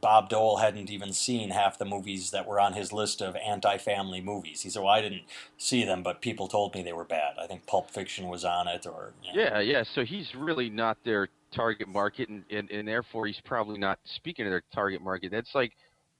Bob 0.00 0.28
Dole 0.28 0.58
hadn't 0.58 0.90
even 0.90 1.12
seen 1.12 1.50
half 1.50 1.78
the 1.78 1.84
movies 1.84 2.30
that 2.30 2.46
were 2.46 2.60
on 2.60 2.72
his 2.72 2.92
list 2.92 3.20
of 3.20 3.36
anti-family 3.36 4.20
movies. 4.20 4.62
He 4.62 4.70
said, 4.70 4.82
"Well, 4.82 4.92
I 4.92 5.00
didn't 5.00 5.22
see 5.56 5.84
them, 5.84 6.02
but 6.02 6.20
people 6.20 6.48
told 6.48 6.74
me 6.74 6.82
they 6.82 6.92
were 6.92 7.04
bad. 7.04 7.34
I 7.38 7.46
think 7.46 7.66
Pulp 7.66 7.90
Fiction 7.90 8.28
was 8.28 8.44
on 8.44 8.68
it, 8.68 8.86
or. 8.86 9.12
Yeah, 9.34 9.60
yeah. 9.60 9.84
So 9.94 10.04
he's 10.04 10.34
really 10.34 10.70
not 10.70 10.96
their 11.04 11.28
target 11.54 11.88
market, 11.88 12.28
and, 12.28 12.44
and, 12.50 12.70
and 12.70 12.86
therefore 12.86 13.26
he's 13.26 13.40
probably 13.44 13.78
not 13.78 13.98
speaking 14.04 14.44
to 14.44 14.50
their 14.50 14.62
target 14.74 15.02
market. 15.02 15.30
That's 15.30 15.54
like 15.54 15.72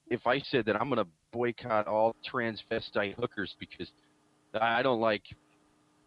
if 0.09 0.25
I 0.25 0.39
said 0.39 0.65
that 0.65 0.75
I'm 0.75 0.89
going 0.89 1.03
to 1.03 1.09
boycott 1.31 1.87
all 1.87 2.15
transvestite 2.31 3.15
hookers 3.15 3.55
because 3.59 3.87
I 4.59 4.81
don't 4.81 4.99
like 4.99 5.23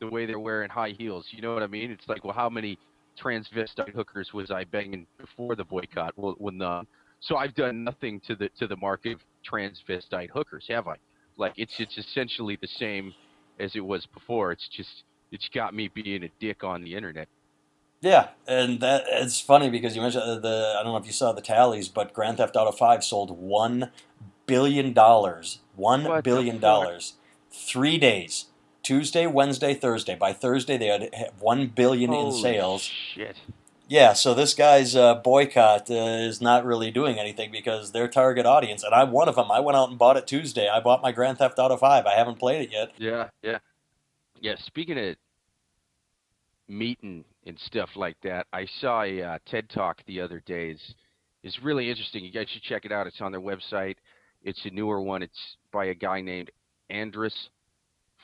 the 0.00 0.08
way 0.08 0.26
they're 0.26 0.40
wearing 0.40 0.68
high 0.68 0.94
heels. 0.99 1.26
You 1.30 1.42
know 1.42 1.54
what 1.54 1.62
I 1.62 1.68
mean? 1.68 1.90
It's 1.90 2.08
like, 2.08 2.25
well, 2.25 2.34
how 2.34 2.50
many 2.50 2.78
transvestite 3.22 3.94
hookers 3.94 4.32
was 4.32 4.50
I 4.50 4.64
banging 4.64 5.06
before 5.18 5.54
the 5.54 5.64
boycott? 5.64 6.14
Well, 6.16 6.34
well 6.38 6.52
none. 6.52 6.87
So 7.22 7.36
I've 7.36 7.54
done 7.54 7.84
nothing 7.84 8.20
to 8.26 8.36
the 8.36 8.50
to 8.58 8.66
the 8.66 8.76
market 8.76 9.14
of 9.14 9.20
transvestite 9.50 10.30
hookers, 10.30 10.66
have 10.68 10.88
I? 10.88 10.96
Like 11.36 11.54
it's 11.56 11.72
it's 11.78 11.96
essentially 11.96 12.58
the 12.60 12.68
same 12.68 13.14
as 13.58 13.74
it 13.74 13.80
was 13.84 14.06
before. 14.06 14.52
It's 14.52 14.68
just 14.68 15.04
it's 15.30 15.48
got 15.48 15.74
me 15.74 15.88
being 15.88 16.24
a 16.24 16.28
dick 16.40 16.62
on 16.64 16.82
the 16.82 16.94
internet. 16.94 17.28
Yeah, 18.00 18.30
and 18.48 18.80
that 18.80 19.04
it's 19.08 19.40
funny 19.40 19.70
because 19.70 19.94
you 19.94 20.02
mentioned 20.02 20.24
uh, 20.24 20.38
the 20.38 20.76
I 20.78 20.82
don't 20.82 20.92
know 20.92 20.98
if 20.98 21.06
you 21.06 21.12
saw 21.12 21.32
the 21.32 21.40
tallies, 21.40 21.88
but 21.88 22.12
Grand 22.12 22.38
Theft 22.38 22.56
Auto 22.56 22.72
Five 22.72 23.04
sold 23.04 23.30
one 23.30 23.92
billion 24.46 24.92
dollars, 24.92 25.60
one 25.76 26.04
what 26.04 26.24
billion 26.24 26.58
dollars, 26.58 27.14
Three 27.52 27.98
days. 27.98 28.46
Tuesday, 28.82 29.26
Wednesday, 29.26 29.74
Thursday. 29.74 30.16
By 30.16 30.32
Thursday, 30.32 30.76
they 30.76 30.86
had 30.88 31.30
one 31.38 31.68
billion 31.68 32.12
in 32.12 32.32
sales. 32.32 32.82
Shit. 32.82 33.36
Yeah, 33.92 34.14
so 34.14 34.32
this 34.32 34.54
guy's 34.54 34.96
uh, 34.96 35.16
boycott 35.16 35.90
uh, 35.90 35.94
is 35.94 36.40
not 36.40 36.64
really 36.64 36.90
doing 36.90 37.18
anything 37.18 37.52
because 37.52 37.92
their 37.92 38.08
target 38.08 38.46
audience, 38.46 38.82
and 38.82 38.94
I'm 38.94 39.11
one 39.11 39.28
of 39.28 39.34
them. 39.34 39.50
I 39.50 39.61
went 39.61 39.76
out 39.76 39.90
and 39.90 39.99
bought 39.99 40.16
it 40.16 40.26
Tuesday. 40.26 40.66
I 40.66 40.80
bought 40.80 41.02
my 41.02 41.12
Grand 41.12 41.37
Theft 41.37 41.58
Auto 41.58 41.76
Five. 41.76 42.06
I 42.06 42.14
haven't 42.14 42.38
played 42.38 42.62
it 42.62 42.72
yet. 42.72 42.92
Yeah, 42.96 43.28
yeah, 43.42 43.58
yeah. 44.40 44.54
Speaking 44.64 44.99
of 44.99 45.16
meeting 46.68 47.22
and 47.44 47.58
stuff 47.58 47.90
like 47.94 48.16
that, 48.22 48.46
I 48.50 48.64
saw 48.80 49.02
a 49.02 49.20
uh, 49.20 49.38
TED 49.44 49.68
Talk 49.68 49.99
the 50.06 50.22
other 50.22 50.40
day. 50.46 50.70
It's, 50.70 50.94
it's 51.42 51.62
really 51.62 51.90
interesting. 51.90 52.25
You 52.25 52.32
guys 52.32 52.49
should 52.49 52.62
check 52.62 52.87
it 52.87 52.92
out. 52.92 53.06
It's 53.06 53.20
on 53.20 53.30
their 53.30 53.42
website. 53.42 53.96
It's 54.42 54.64
a 54.64 54.70
newer 54.70 55.02
one. 55.02 55.22
It's 55.22 55.58
by 55.70 55.84
a 55.84 55.94
guy 55.94 56.22
named 56.22 56.50
Andras 56.88 57.50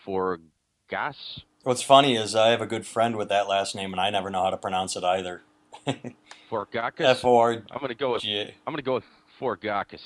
Forgacs. 0.07 1.43
What's 1.63 1.83
funny 1.83 2.17
is 2.17 2.35
I 2.35 2.49
have 2.49 2.63
a 2.63 2.67
good 2.67 2.87
friend 2.87 3.17
with 3.17 3.29
that 3.29 3.49
last 3.49 3.75
name, 3.75 3.93
and 3.93 4.01
I 4.01 4.09
never 4.09 4.31
know 4.31 4.45
how 4.45 4.51
to 4.51 4.57
pronounce 4.57 4.97
it 4.97 5.05
either. 5.05 5.43
Forgakis. 6.51 7.01
F 7.01 7.25
O 7.25 7.37
R 7.39 7.53
I'm 7.53 7.81
gonna 7.81 7.95
go 7.95 8.13
with 8.13 8.23
G. 8.23 8.43
I'm 8.67 8.73
gonna 8.73 8.83
go 8.83 8.95
with 8.95 9.05
Forgakis. 9.41 10.01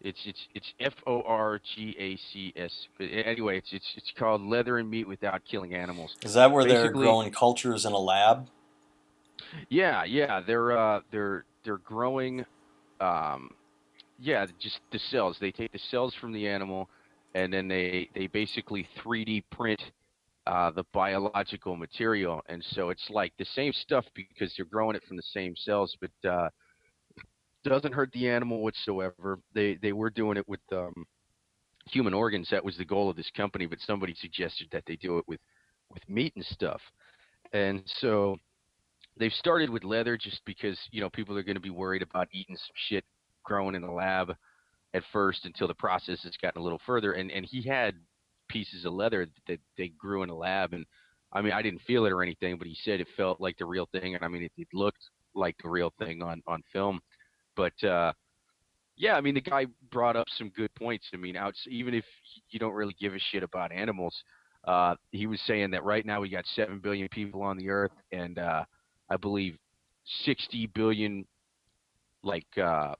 It's 0.00 0.20
it's 0.26 0.48
it's 0.54 0.72
F 0.80 0.94
O 1.06 1.22
R 1.22 1.60
G 1.74 1.94
A 1.98 2.16
C 2.16 2.52
S. 2.56 2.88
But 2.98 3.04
anyway, 3.04 3.58
it's 3.58 3.72
it's 3.72 3.92
it's 3.96 4.12
called 4.16 4.42
Leather 4.42 4.78
and 4.78 4.90
Meat 4.90 5.06
Without 5.06 5.42
Killing 5.44 5.74
Animals. 5.74 6.16
Is 6.22 6.34
that 6.34 6.50
where 6.50 6.64
they're 6.64 6.90
growing 6.90 7.30
cultures 7.32 7.84
in 7.84 7.92
a 7.92 7.98
lab? 7.98 8.48
Yeah, 9.68 10.04
yeah, 10.04 10.40
they're 10.40 10.76
uh 10.76 11.00
they're 11.10 11.44
they're 11.64 11.78
growing 11.78 12.44
um 13.00 13.50
yeah, 14.18 14.46
just 14.58 14.80
the 14.92 14.98
cells. 14.98 15.36
They 15.40 15.50
take 15.50 15.72
the 15.72 15.80
cells 15.90 16.14
from 16.14 16.32
the 16.32 16.48
animal 16.48 16.88
and 17.34 17.52
then 17.52 17.68
they 17.68 18.08
they 18.14 18.26
basically 18.26 18.86
3D 19.04 19.44
print 19.50 19.80
uh 20.46 20.70
the 20.72 20.84
biological 20.92 21.76
material 21.76 22.42
and 22.48 22.64
so 22.70 22.90
it's 22.90 23.08
like 23.10 23.32
the 23.38 23.44
same 23.44 23.72
stuff 23.72 24.04
because 24.14 24.52
you're 24.58 24.66
growing 24.66 24.96
it 24.96 25.02
from 25.06 25.16
the 25.16 25.22
same 25.22 25.54
cells 25.56 25.96
but 26.00 26.28
uh 26.28 26.48
doesn't 27.64 27.94
hurt 27.94 28.10
the 28.12 28.28
animal 28.28 28.62
whatsoever. 28.62 29.38
They 29.54 29.78
they 29.80 29.92
were 29.92 30.10
doing 30.10 30.36
it 30.36 30.48
with 30.48 30.60
um 30.72 31.06
human 31.86 32.14
organs. 32.14 32.48
That 32.50 32.64
was 32.64 32.76
the 32.76 32.84
goal 32.84 33.10
of 33.10 33.16
this 33.16 33.30
company, 33.36 33.66
but 33.66 33.78
somebody 33.80 34.14
suggested 34.14 34.68
that 34.72 34.84
they 34.86 34.96
do 34.96 35.18
it 35.18 35.24
with 35.28 35.40
with 35.90 36.02
meat 36.08 36.32
and 36.36 36.44
stuff. 36.44 36.80
And 37.52 37.82
so 38.00 38.36
they've 39.18 39.32
started 39.32 39.70
with 39.70 39.84
leather 39.84 40.16
just 40.16 40.40
because 40.44 40.78
you 40.90 41.00
know 41.00 41.10
people 41.10 41.36
are 41.36 41.42
going 41.42 41.56
to 41.56 41.60
be 41.60 41.70
worried 41.70 42.02
about 42.02 42.28
eating 42.32 42.56
some 42.56 42.74
shit 42.88 43.04
growing 43.44 43.74
in 43.74 43.82
the 43.82 43.90
lab 43.90 44.34
at 44.94 45.02
first 45.12 45.44
until 45.44 45.68
the 45.68 45.74
process 45.74 46.22
has 46.22 46.36
gotten 46.40 46.60
a 46.60 46.64
little 46.64 46.80
further 46.86 47.12
and 47.12 47.30
and 47.30 47.46
he 47.46 47.62
had 47.62 47.94
pieces 48.52 48.84
of 48.84 48.92
leather 48.92 49.26
that 49.46 49.60
they 49.76 49.88
grew 49.88 50.22
in 50.22 50.30
a 50.30 50.34
lab 50.34 50.72
and 50.72 50.84
i 51.32 51.40
mean 51.40 51.52
i 51.52 51.62
didn't 51.62 51.80
feel 51.82 52.04
it 52.04 52.12
or 52.12 52.22
anything 52.22 52.56
but 52.58 52.66
he 52.66 52.76
said 52.82 53.00
it 53.00 53.08
felt 53.16 53.40
like 53.40 53.56
the 53.58 53.64
real 53.64 53.88
thing 53.92 54.14
and 54.14 54.24
i 54.24 54.28
mean 54.28 54.42
it, 54.42 54.52
it 54.56 54.68
looked 54.72 55.02
like 55.34 55.56
the 55.62 55.68
real 55.68 55.92
thing 55.98 56.22
on 56.22 56.42
on 56.46 56.62
film. 56.72 57.00
But 57.56 57.72
uh 57.84 58.12
yeah 58.96 59.14
i 59.14 59.20
mean 59.20 59.34
the 59.34 59.40
guy 59.40 59.66
brought 59.90 60.16
up 60.16 60.26
some 60.36 60.50
good 60.50 60.74
points. 60.74 61.06
I 61.14 61.16
mean 61.16 61.36
outs 61.36 61.64
even 61.68 61.94
if 61.94 62.04
you 62.50 62.58
don't 62.58 62.74
really 62.74 62.96
give 63.00 63.14
a 63.14 63.18
shit 63.18 63.42
about 63.42 63.72
animals 63.72 64.14
uh 64.64 64.94
he 65.10 65.26
was 65.26 65.40
saying 65.46 65.70
that 65.70 65.84
right 65.84 66.04
now 66.04 66.20
we 66.20 66.28
got 66.28 66.44
7 66.54 66.78
billion 66.80 67.08
people 67.08 67.42
on 67.42 67.56
the 67.56 67.70
earth 67.70 67.92
and 68.12 68.38
uh 68.38 68.64
I 69.10 69.16
believe 69.16 69.58
60 70.24 70.68
billion 70.68 71.26
like 72.22 72.46
uh, 72.56 72.94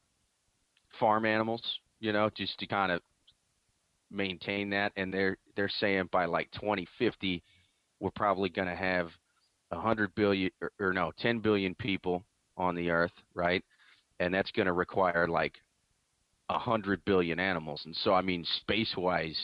farm 0.99 1.25
animals, 1.25 1.63
you 2.01 2.13
know, 2.13 2.29
just 2.37 2.59
to 2.59 2.67
kind 2.67 2.93
of 2.93 3.01
maintain 4.13 4.71
that. 4.71 4.93
And 4.97 5.13
they're 5.13 5.37
they're 5.57 5.71
saying 5.81 6.09
by 6.13 6.27
like 6.27 6.51
2050, 6.53 7.43
we're 8.01 8.11
probably 8.11 8.49
going 8.49 8.69
to 8.69 8.77
have 8.77 9.09
100 9.71 10.15
billion 10.15 10.51
or, 10.61 10.73
or 10.79 10.93
no 10.93 11.13
10 11.19 11.41
billion 11.41 11.75
people 11.75 12.25
on 12.57 12.75
the 12.75 12.91
earth, 12.91 13.13
right? 13.35 13.65
And 14.21 14.33
that's 14.33 14.51
going 14.53 14.67
to 14.67 14.73
require 14.73 15.27
like 15.29 15.55
100 16.49 17.05
billion 17.05 17.41
animals. 17.41 17.83
And 17.85 17.97
so, 17.97 18.13
I 18.15 18.23
mean, 18.23 18.45
space 18.61 18.95
wise, 18.97 19.39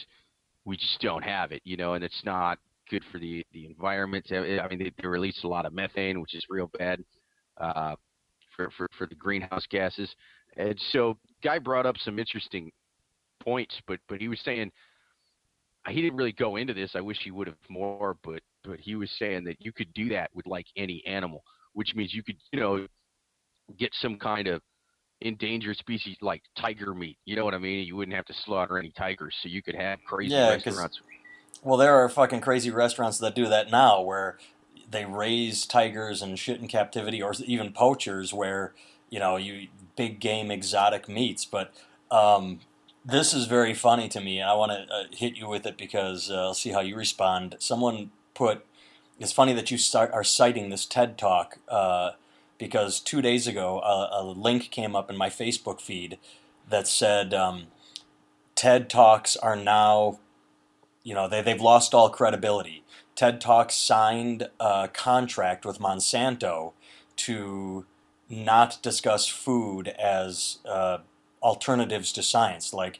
we 0.64 0.76
just 0.76 1.00
don't 1.00 1.24
have 1.24 1.52
it, 1.52 1.62
you 1.64 1.76
know, 1.76 1.94
and 1.94 2.04
it's 2.04 2.22
not 2.24 2.58
good 2.90 3.02
for 3.12 3.18
the 3.18 3.44
the 3.52 3.66
environment. 3.66 4.26
I 4.32 4.66
mean, 4.68 4.78
they, 4.78 4.92
they 5.00 5.08
release 5.08 5.40
a 5.44 5.48
lot 5.48 5.66
of 5.66 5.72
methane, 5.72 6.20
which 6.20 6.34
is 6.34 6.44
real 6.48 6.70
bad 6.78 7.02
uh, 7.58 7.94
for, 8.56 8.70
for 8.76 8.88
for 8.96 9.06
the 9.06 9.14
greenhouse 9.14 9.66
gases. 9.70 10.14
And 10.56 10.78
so, 10.92 11.16
guy 11.42 11.58
brought 11.58 11.86
up 11.86 11.96
some 11.98 12.18
interesting 12.18 12.70
points, 13.40 13.74
but 13.86 14.00
but 14.08 14.20
he 14.20 14.28
was 14.28 14.40
saying 14.44 14.70
he 15.88 16.02
didn't 16.02 16.16
really 16.16 16.32
go 16.32 16.56
into 16.56 16.74
this. 16.74 16.90
I 16.94 17.00
wish 17.00 17.18
he 17.22 17.30
would 17.30 17.46
have 17.46 17.56
more, 17.68 18.16
but 18.22 18.42
but 18.64 18.80
he 18.80 18.96
was 18.96 19.10
saying 19.18 19.44
that 19.44 19.56
you 19.60 19.72
could 19.72 19.92
do 19.94 20.10
that 20.10 20.30
with 20.34 20.46
like 20.46 20.66
any 20.76 21.02
animal, 21.06 21.42
which 21.72 21.94
means 21.94 22.12
you 22.14 22.22
could 22.22 22.36
you 22.52 22.60
know 22.60 22.86
get 23.78 23.90
some 24.00 24.18
kind 24.18 24.48
of 24.48 24.62
endangered 25.20 25.76
species 25.76 26.16
like 26.20 26.42
tiger 26.56 26.94
meat. 26.94 27.18
You 27.24 27.36
know 27.36 27.44
what 27.44 27.54
I 27.54 27.58
mean? 27.58 27.86
You 27.86 27.96
wouldn't 27.96 28.16
have 28.16 28.26
to 28.26 28.34
slaughter 28.44 28.78
any 28.78 28.92
tigers, 28.92 29.34
so 29.42 29.48
you 29.48 29.62
could 29.62 29.74
have 29.74 29.98
crazy 30.04 30.34
Yeah, 30.34 30.50
restaurants. 30.50 31.00
Well, 31.62 31.76
there 31.76 31.94
are 31.94 32.08
fucking 32.08 32.40
crazy 32.40 32.70
restaurants 32.70 33.18
that 33.18 33.34
do 33.34 33.48
that 33.48 33.70
now, 33.70 34.00
where 34.00 34.38
they 34.90 35.04
raise 35.04 35.66
tigers 35.66 36.22
and 36.22 36.38
shit 36.38 36.60
in 36.60 36.68
captivity, 36.68 37.22
or 37.22 37.34
even 37.46 37.72
poachers, 37.72 38.32
where 38.32 38.74
you 39.10 39.18
know 39.18 39.36
you 39.36 39.68
big 39.96 40.20
game 40.20 40.50
exotic 40.50 41.08
meats. 41.08 41.44
But 41.44 41.72
um, 42.10 42.60
this 43.04 43.32
is 43.32 43.46
very 43.46 43.74
funny 43.74 44.08
to 44.08 44.20
me, 44.20 44.38
and 44.38 44.48
I 44.48 44.54
want 44.54 44.72
to 44.72 44.94
uh, 44.94 45.04
hit 45.12 45.36
you 45.36 45.48
with 45.48 45.66
it 45.66 45.76
because 45.76 46.30
uh, 46.30 46.46
I'll 46.46 46.54
see 46.54 46.70
how 46.70 46.80
you 46.80 46.96
respond. 46.96 47.56
Someone 47.58 48.10
put, 48.34 48.64
it's 49.18 49.32
funny 49.32 49.52
that 49.54 49.70
you 49.70 49.78
start 49.78 50.12
are 50.12 50.24
citing 50.24 50.70
this 50.70 50.84
TED 50.86 51.16
talk 51.16 51.58
uh, 51.68 52.12
because 52.58 53.00
two 53.00 53.22
days 53.22 53.46
ago 53.46 53.80
a, 53.80 54.20
a 54.20 54.22
link 54.24 54.70
came 54.70 54.94
up 54.94 55.10
in 55.10 55.16
my 55.16 55.28
Facebook 55.28 55.80
feed 55.80 56.18
that 56.68 56.86
said 56.86 57.32
um, 57.32 57.68
TED 58.54 58.90
talks 58.90 59.36
are 59.36 59.56
now 59.56 60.18
you 61.02 61.14
know 61.14 61.28
they, 61.28 61.40
they've 61.40 61.60
lost 61.60 61.94
all 61.94 62.10
credibility 62.10 62.84
ted 63.18 63.40
talks 63.40 63.74
signed 63.74 64.48
a 64.60 64.88
contract 64.92 65.66
with 65.66 65.80
monsanto 65.80 66.72
to 67.16 67.84
not 68.28 68.78
discuss 68.80 69.26
food 69.26 69.88
as 69.88 70.58
uh, 70.64 70.98
alternatives 71.42 72.12
to 72.12 72.22
science 72.22 72.72
like 72.74 72.98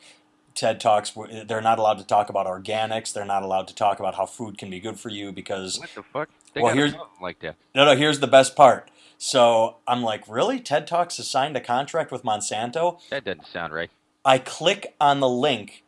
ted 0.54 0.80
talks 0.80 1.12
they're 1.46 1.60
not 1.60 1.78
allowed 1.78 1.98
to 1.98 2.04
talk 2.06 2.28
about 2.28 2.46
organics 2.46 3.12
they're 3.12 3.24
not 3.24 3.42
allowed 3.42 3.68
to 3.68 3.74
talk 3.74 3.98
about 4.00 4.14
how 4.16 4.26
food 4.26 4.58
can 4.58 4.70
be 4.70 4.80
good 4.80 4.98
for 4.98 5.08
you 5.08 5.30
because 5.32 5.78
What 5.78 5.90
the 5.94 6.02
fuck? 6.02 6.28
They 6.54 6.62
Well, 6.62 6.74
here's- 6.74 6.94
like 7.20 7.38
that. 7.40 7.56
no 7.74 7.84
no 7.84 7.96
here's 7.96 8.20
the 8.20 8.26
best 8.26 8.56
part 8.56 8.90
so 9.18 9.76
i'm 9.86 10.02
like 10.02 10.22
really 10.28 10.58
ted 10.60 10.86
talks 10.86 11.16
has 11.18 11.28
signed 11.28 11.56
a 11.56 11.60
contract 11.60 12.10
with 12.10 12.22
monsanto 12.22 12.98
That 13.10 13.24
doesn't 13.24 13.46
sound 13.46 13.72
right. 13.72 13.90
I 14.24 14.38
click 14.38 14.94
on 15.00 15.20
the 15.20 15.28
link, 15.28 15.84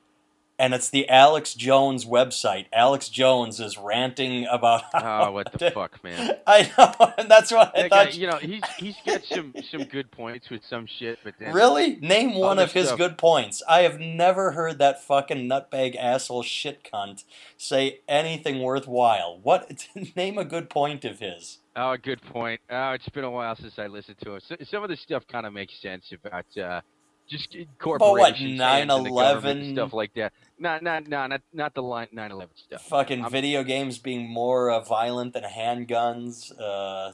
and 0.61 0.75
it's 0.75 0.91
the 0.91 1.09
Alex 1.09 1.55
Jones 1.55 2.05
website. 2.05 2.67
Alex 2.73 3.09
Jones 3.09 3.59
is 3.59 3.77
ranting 3.79 4.47
about. 4.47 4.83
Oh, 4.95 5.33
what 5.33 5.53
the 5.53 5.71
fuck, 5.73 6.05
man? 6.05 6.37
I 6.47 6.71
know, 6.79 7.13
and 7.19 7.29
that's 7.31 7.51
what 7.51 7.73
I 7.77 7.83
That 7.83 7.91
guy, 7.91 8.05
thought. 8.05 8.17
you 8.17 8.27
know, 8.29 8.37
he's 8.37 8.63
he's 8.79 8.97
got 9.05 9.25
some 9.25 9.55
some 9.71 9.85
good 9.85 10.11
points 10.13 10.51
with 10.51 10.63
some 10.65 10.87
shit, 10.87 11.19
but 11.25 11.35
then 11.41 11.53
Really? 11.55 11.97
Name 11.97 12.35
one 12.35 12.59
of 12.59 12.73
his 12.73 12.87
stuff. 12.87 12.99
good 12.99 13.19
points. 13.19 13.63
I 13.69 13.81
have 13.81 13.99
never 13.99 14.53
heard 14.53 14.79
that 14.79 15.03
fucking 15.03 15.49
nutbag 15.49 15.97
asshole 15.97 16.43
shit 16.43 16.85
cunt 16.85 17.25
say 17.57 18.01
anything 18.09 18.63
worthwhile. 18.63 19.41
What? 19.43 19.87
Name 20.17 20.39
a 20.39 20.45
good 20.45 20.69
point 20.71 21.05
of 21.05 21.19
his. 21.21 21.59
oh, 21.77 21.97
good 21.97 22.21
point. 22.23 22.61
Oh, 22.69 22.91
it's 22.91 23.09
been 23.09 23.25
a 23.25 23.31
while 23.31 23.57
since 23.57 23.79
I 23.79 23.87
listened 23.87 24.19
to 24.23 24.35
him. 24.35 24.41
So, 24.47 24.57
some 24.71 24.83
of 24.83 24.91
the 24.91 24.97
stuff 24.97 25.27
kind 25.27 25.47
of 25.47 25.53
makes 25.53 25.81
sense 25.81 26.13
about 26.13 26.45
uh, 26.59 26.81
just 27.31 27.57
corporations 27.79 28.61
and 28.61 28.91
9/11? 28.91 29.45
and 29.51 29.75
stuff 29.75 29.93
like 29.93 30.13
that. 30.15 30.33
Not 30.59 30.83
not 30.83 31.07
no, 31.07 31.27
not 31.27 31.41
not 31.53 31.75
the 31.75 31.83
line 31.83 32.09
9/11 32.13 32.49
stuff. 32.57 32.83
Fucking 32.87 33.23
I'm- 33.23 33.31
video 33.31 33.63
games 33.63 33.99
being 33.99 34.29
more 34.29 34.71
uh, 34.71 34.81
violent 34.81 35.33
than 35.33 35.45
handguns. 35.45 36.53
Uh, 36.61 37.13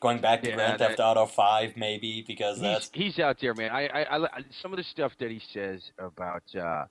going 0.00 0.20
back 0.20 0.42
to 0.42 0.48
Yeah, 0.48 0.54
Grand 0.56 0.78
that- 0.80 0.88
Theft 0.90 1.00
Auto 1.00 1.26
Five, 1.26 1.76
maybe 1.76 2.24
because 2.26 2.60
that's 2.60 2.90
He's, 2.92 3.14
he's 3.16 3.18
out 3.24 3.38
there, 3.40 3.54
man. 3.54 3.70
I, 3.70 3.86
I, 3.88 4.02
I, 4.16 4.24
I- 4.24 4.44
some 4.62 4.72
of 4.72 4.78
the 4.78 4.84
stuff 4.84 5.12
that 5.20 5.30
he 5.30 5.40
says 5.52 5.82
about 5.98 6.42
uh, 6.58 6.84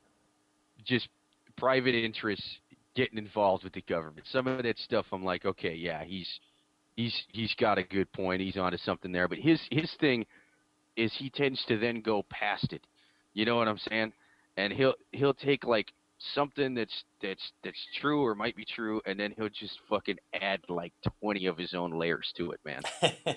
just 0.86 1.10
private 1.58 1.96
interests 1.96 2.60
getting 2.96 3.18
involved 3.18 3.64
with 3.64 3.74
the 3.74 3.82
government. 3.82 4.28
Some 4.32 4.46
of 4.48 4.62
that 4.64 4.78
stuff, 4.78 5.08
I'm 5.12 5.24
like, 5.26 5.46
okay, 5.46 5.74
yeah, 5.74 6.04
he's 6.04 6.28
he's 6.96 7.24
he's 7.32 7.54
got 7.56 7.78
a 7.80 7.84
good 7.84 8.12
point. 8.14 8.42
He's 8.42 8.58
onto 8.58 8.78
something 8.78 9.12
there. 9.12 9.28
But 9.28 9.40
his 9.40 9.60
his 9.72 9.92
thing 10.00 10.26
is 10.96 11.14
he 11.18 11.30
tends 11.30 11.64
to 11.68 11.78
then 11.78 12.02
go 12.02 12.24
past 12.30 12.74
it. 12.74 12.86
You 13.34 13.46
know 13.46 13.56
what 13.56 13.68
I'm 13.68 13.80
saying? 13.90 14.14
And 14.58 14.72
he'll 14.72 14.94
he'll 15.12 15.34
take 15.34 15.66
like 15.66 15.92
something 16.36 16.74
that's 16.74 17.04
that's 17.22 17.52
that's 17.64 17.80
true 18.00 18.24
or 18.24 18.36
might 18.36 18.56
be 18.56 18.66
true, 18.66 19.02
and 19.06 19.20
then 19.20 19.34
he'll 19.36 19.50
just 19.50 19.80
fucking 19.90 20.18
add 20.40 20.62
like 20.70 20.94
20 21.22 21.48
of 21.48 21.58
his 21.58 21.74
own 21.74 21.92
layers 21.98 22.32
to 22.38 22.52
it, 22.52 22.60
man. 22.66 22.82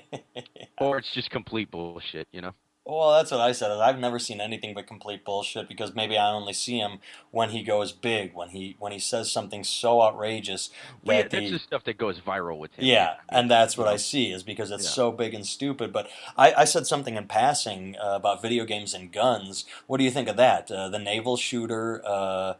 Or 0.78 0.98
it's 0.98 1.10
just 1.14 1.30
complete 1.30 1.70
bullshit, 1.70 2.28
you 2.32 2.42
know? 2.42 2.52
Well, 2.88 3.14
that's 3.16 3.32
what 3.32 3.40
I 3.40 3.50
said. 3.50 3.72
I've 3.72 3.98
never 3.98 4.20
seen 4.20 4.40
anything 4.40 4.72
but 4.72 4.86
complete 4.86 5.24
bullshit 5.24 5.66
because 5.68 5.94
maybe 5.96 6.16
I 6.16 6.30
only 6.30 6.52
see 6.52 6.78
him 6.78 7.00
when 7.32 7.50
he 7.50 7.64
goes 7.64 7.90
big, 7.90 8.32
when 8.32 8.50
he 8.50 8.76
when 8.78 8.92
he 8.92 9.00
says 9.00 9.30
something 9.30 9.64
so 9.64 10.00
outrageous 10.02 10.70
Well, 11.04 11.16
yeah, 11.16 11.22
that 11.24 11.30
that's 11.32 11.46
the 11.46 11.50
the 11.50 11.58
stuff 11.58 11.84
that 11.84 11.98
goes 11.98 12.20
viral 12.20 12.58
with 12.58 12.74
him. 12.74 12.84
yeah, 12.84 13.14
and 13.28 13.50
that's 13.50 13.76
what 13.76 13.88
I 13.88 13.96
see 13.96 14.30
is 14.30 14.44
because 14.44 14.70
it's 14.70 14.84
Yeah. 14.84 14.90
so 14.90 15.10
big 15.10 15.34
and 15.34 15.44
stupid. 15.44 15.92
But 15.92 16.08
I, 16.36 16.54
I 16.58 16.64
said 16.64 16.86
something 16.86 17.16
in 17.16 17.26
passing 17.26 17.96
uh, 17.96 18.14
about 18.14 18.40
video 18.40 18.64
games 18.64 18.94
and 18.94 19.12
guns. 19.12 19.64
What 19.88 19.96
do 19.98 20.04
you 20.04 20.12
think 20.12 20.28
of 20.28 20.36
that? 20.36 20.70
Uh, 20.70 20.88
the 20.88 21.00
naval 21.00 21.36
shooter, 21.36 22.00
uh, 22.06 22.54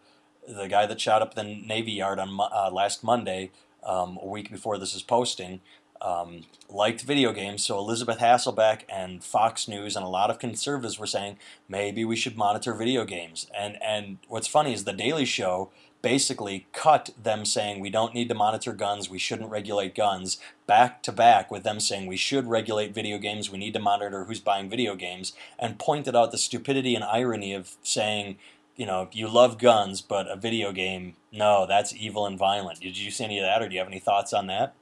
the 0.49 0.66
guy 0.66 0.87
that 0.87 1.00
shot 1.00 1.23
up 1.23 1.35
the 1.35 1.45
Navy 1.45 1.92
Yard 1.92 2.18
on 2.18 2.37
uh, 2.40 2.71
last 2.73 3.04
Monday, 3.04 3.52
um, 3.85 4.18
a 4.21 4.26
week 4.26 4.50
before 4.50 4.76
this 4.76 4.95
is 4.97 5.02
posting, 5.02 5.61
um, 6.00 6.45
liked 6.69 7.03
video 7.03 7.33
games. 7.33 7.65
So 7.65 7.79
Elisabeth 7.79 8.19
Hasselbeck 8.19 8.83
and 8.88 9.23
Fox 9.23 9.69
News 9.69 9.97
and 9.97 10.05
a 10.05 10.09
lot 10.09 10.31
of 10.31 10.38
conservatives 10.38 10.99
were 10.99 11.07
saying 11.07 11.38
maybe 11.69 12.05
we 12.05 12.17
should 12.17 12.37
monitor 12.37 12.75
video 12.75 13.05
games. 13.05 13.49
And 13.57 13.81
and 13.83 14.19
what's 14.29 14.49
funny 14.49 14.73
is 14.73 14.85
the 14.85 14.93
Daily 14.93 15.25
Show 15.25 15.71
basically 16.03 16.67
cut 16.73 17.11
them 17.21 17.45
saying 17.45 17.81
we 17.81 17.91
don't 17.91 18.15
need 18.15 18.29
to 18.29 18.35
monitor 18.35 18.73
guns, 18.73 19.11
we 19.11 19.19
shouldn't 19.19 19.50
regulate 19.50 19.95
guns, 19.95 20.38
back 20.67 21.03
to 21.03 21.11
back 21.11 21.50
with 21.50 21.65
them 21.65 21.81
saying 21.81 22.07
we 22.07 22.17
should 22.17 22.47
regulate 22.47 22.95
video 22.95 23.19
games, 23.19 23.50
we 23.50 23.59
need 23.59 23.73
to 23.73 23.81
monitor 23.81 24.25
who's 24.25 24.38
buying 24.38 24.71
video 24.71 24.95
games, 24.95 25.33
and 25.59 25.81
pointed 25.81 26.15
out 26.15 26.31
the 26.31 26.38
stupidity 26.38 26.95
and 26.95 27.03
irony 27.03 27.53
of 27.53 27.75
saying, 27.83 28.38
you 28.76 28.87
know, 28.87 29.09
you 29.11 29.26
love 29.26 29.59
guns, 29.59 30.00
but 30.00 30.31
a 30.31 30.37
video 30.37 30.71
game, 30.71 31.17
no, 31.33 31.67
that's 31.67 31.95
evil 31.95 32.25
and 32.25 32.38
violent. 32.38 32.81
Did 32.81 32.97
you 32.97 33.11
see 33.11 33.25
any 33.25 33.41
of 33.41 33.45
that, 33.45 33.61
or 33.61 33.69
do 33.69 33.75
you 33.75 33.81
have 33.81 33.88
any 33.88 33.99
thoughts 33.99 34.33
on 34.33 34.47
that? 34.47 34.75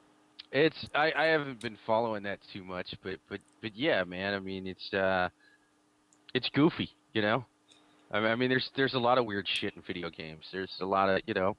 It's 0.54 0.86
I, 0.94 1.12
I 1.16 1.24
haven't 1.24 1.60
been 1.60 1.76
following 1.84 2.22
that 2.22 2.38
too 2.52 2.62
much, 2.62 2.94
but 3.02 3.18
but 3.28 3.40
but 3.60 3.74
yeah, 3.74 4.04
man. 4.04 4.34
I 4.34 4.38
mean, 4.38 4.68
it's 4.68 4.94
uh, 4.94 5.28
it's 6.32 6.48
goofy, 6.50 6.90
you 7.12 7.22
know. 7.22 7.44
I 8.12 8.20
mean, 8.20 8.30
I 8.30 8.36
mean, 8.36 8.50
there's 8.50 8.70
there's 8.76 8.94
a 8.94 8.98
lot 9.00 9.18
of 9.18 9.26
weird 9.26 9.48
shit 9.48 9.74
in 9.74 9.82
video 9.82 10.10
games. 10.10 10.44
There's 10.52 10.70
a 10.80 10.86
lot 10.86 11.10
of 11.10 11.22
you 11.26 11.34
know. 11.34 11.56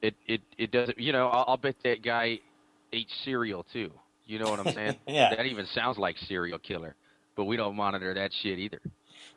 It 0.00 0.14
it 0.26 0.40
it 0.56 0.70
doesn't 0.70 0.98
you 0.98 1.12
know. 1.12 1.28
I'll, 1.28 1.44
I'll 1.48 1.56
bet 1.58 1.76
that 1.84 2.02
guy 2.02 2.38
ate 2.90 3.10
cereal 3.22 3.66
too. 3.70 3.90
You 4.24 4.38
know 4.38 4.48
what 4.48 4.66
I'm 4.66 4.72
saying? 4.72 4.96
Yeah. 5.06 5.34
That 5.34 5.44
even 5.44 5.66
sounds 5.74 5.98
like 5.98 6.16
serial 6.26 6.58
killer, 6.58 6.94
but 7.36 7.44
we 7.44 7.58
don't 7.58 7.76
monitor 7.76 8.14
that 8.14 8.30
shit 8.32 8.58
either. 8.58 8.80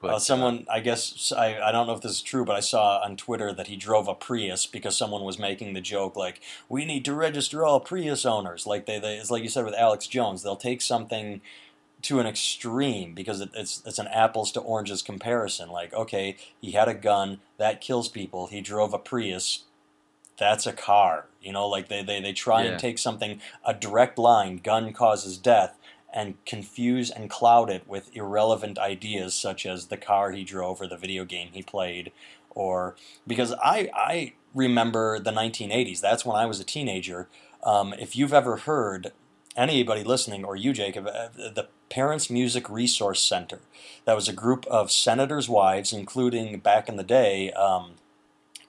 But 0.01 0.11
Uh, 0.11 0.15
uh, 0.15 0.19
someone, 0.19 0.65
I 0.69 0.81
guess, 0.81 1.31
I, 1.31 1.59
I 1.59 1.71
don't 1.71 1.87
know 1.87 1.93
if 1.93 2.01
this 2.01 2.11
is 2.13 2.21
true, 2.21 2.45
but 2.45 2.55
I 2.55 2.59
saw 2.59 2.99
on 3.03 3.15
Twitter 3.17 3.53
that 3.53 3.67
he 3.67 3.75
drove 3.75 4.07
a 4.07 4.13
Prius 4.13 4.65
because 4.65 4.95
someone 4.95 5.23
was 5.23 5.39
making 5.39 5.73
the 5.73 5.81
joke 5.81 6.15
like, 6.15 6.41
"We 6.69 6.85
need 6.85 7.05
to 7.05 7.13
register 7.13 7.63
all 7.65 7.79
Prius 7.79 8.25
owners." 8.25 8.67
Like 8.67 8.85
they, 8.85 8.99
they 8.99 9.15
it's 9.17 9.31
like 9.31 9.43
you 9.43 9.49
said 9.49 9.65
with 9.65 9.73
Alex 9.75 10.07
Jones, 10.07 10.43
they'll 10.43 10.55
take 10.55 10.81
something 10.81 11.41
to 12.03 12.19
an 12.19 12.27
extreme 12.27 13.13
because 13.15 13.41
it, 13.41 13.49
it's 13.55 13.81
it's 13.85 13.97
an 13.97 14.07
apples 14.07 14.51
to 14.51 14.59
oranges 14.59 15.01
comparison. 15.01 15.69
Like, 15.69 15.93
okay, 15.93 16.37
he 16.61 16.71
had 16.71 16.87
a 16.87 16.93
gun 16.93 17.39
that 17.57 17.81
kills 17.81 18.09
people. 18.09 18.47
He 18.47 18.61
drove 18.61 18.93
a 18.93 18.99
Prius. 18.99 19.63
That's 20.37 20.67
a 20.67 20.73
car. 20.73 21.27
You 21.41 21.53
know, 21.53 21.65
like 21.67 21.87
they, 21.87 22.03
they, 22.03 22.19
they 22.19 22.33
try 22.33 22.63
Yeah. 22.63 22.71
and 22.71 22.79
take 22.79 22.97
something, 22.97 23.39
a 23.65 23.73
direct 23.73 24.17
line, 24.17 24.57
gun 24.57 24.91
causes 24.91 25.37
death, 25.37 25.77
and 26.15 26.43
confuse 26.45 27.11
and 27.11 27.29
cloud 27.29 27.69
it 27.69 27.85
with 27.87 28.15
irrelevant 28.15 28.79
ideas 28.79 29.33
such 29.33 29.65
as 29.65 29.87
the 29.87 29.97
car 29.97 30.31
he 30.31 30.45
drove 30.45 30.81
or 30.81 30.87
the 30.87 30.97
video 30.97 31.25
game 31.25 31.49
he 31.51 31.61
played 31.61 32.11
or 32.49 32.95
because 33.27 33.53
I 33.61 33.89
I 33.93 34.33
remember 34.55 35.19
the 35.19 35.31
1980s 35.31 35.99
that's 35.99 36.25
when 36.25 36.37
I 36.37 36.45
was 36.45 36.59
a 36.59 36.63
teenager. 36.63 37.27
Um, 37.63 37.93
if 37.99 38.15
you've 38.15 38.33
ever 38.33 38.57
heard 38.57 39.11
anybody 39.57 40.03
listening 40.03 40.45
or 40.45 40.55
you 40.55 40.71
Jacob 40.71 41.05
uh, 41.07 41.27
the 41.35 41.67
Parents 41.89 42.29
Music 42.29 42.69
Resource 42.69 43.21
Center 43.21 43.59
that 44.05 44.15
was 44.15 44.29
a 44.29 44.33
group 44.33 44.65
of 44.67 44.91
senators 44.91 45.49
wives 45.49 45.91
including 45.91 46.59
back 46.59 46.87
in 46.87 46.95
the 46.95 47.03
day 47.03 47.51
um, 47.51 47.95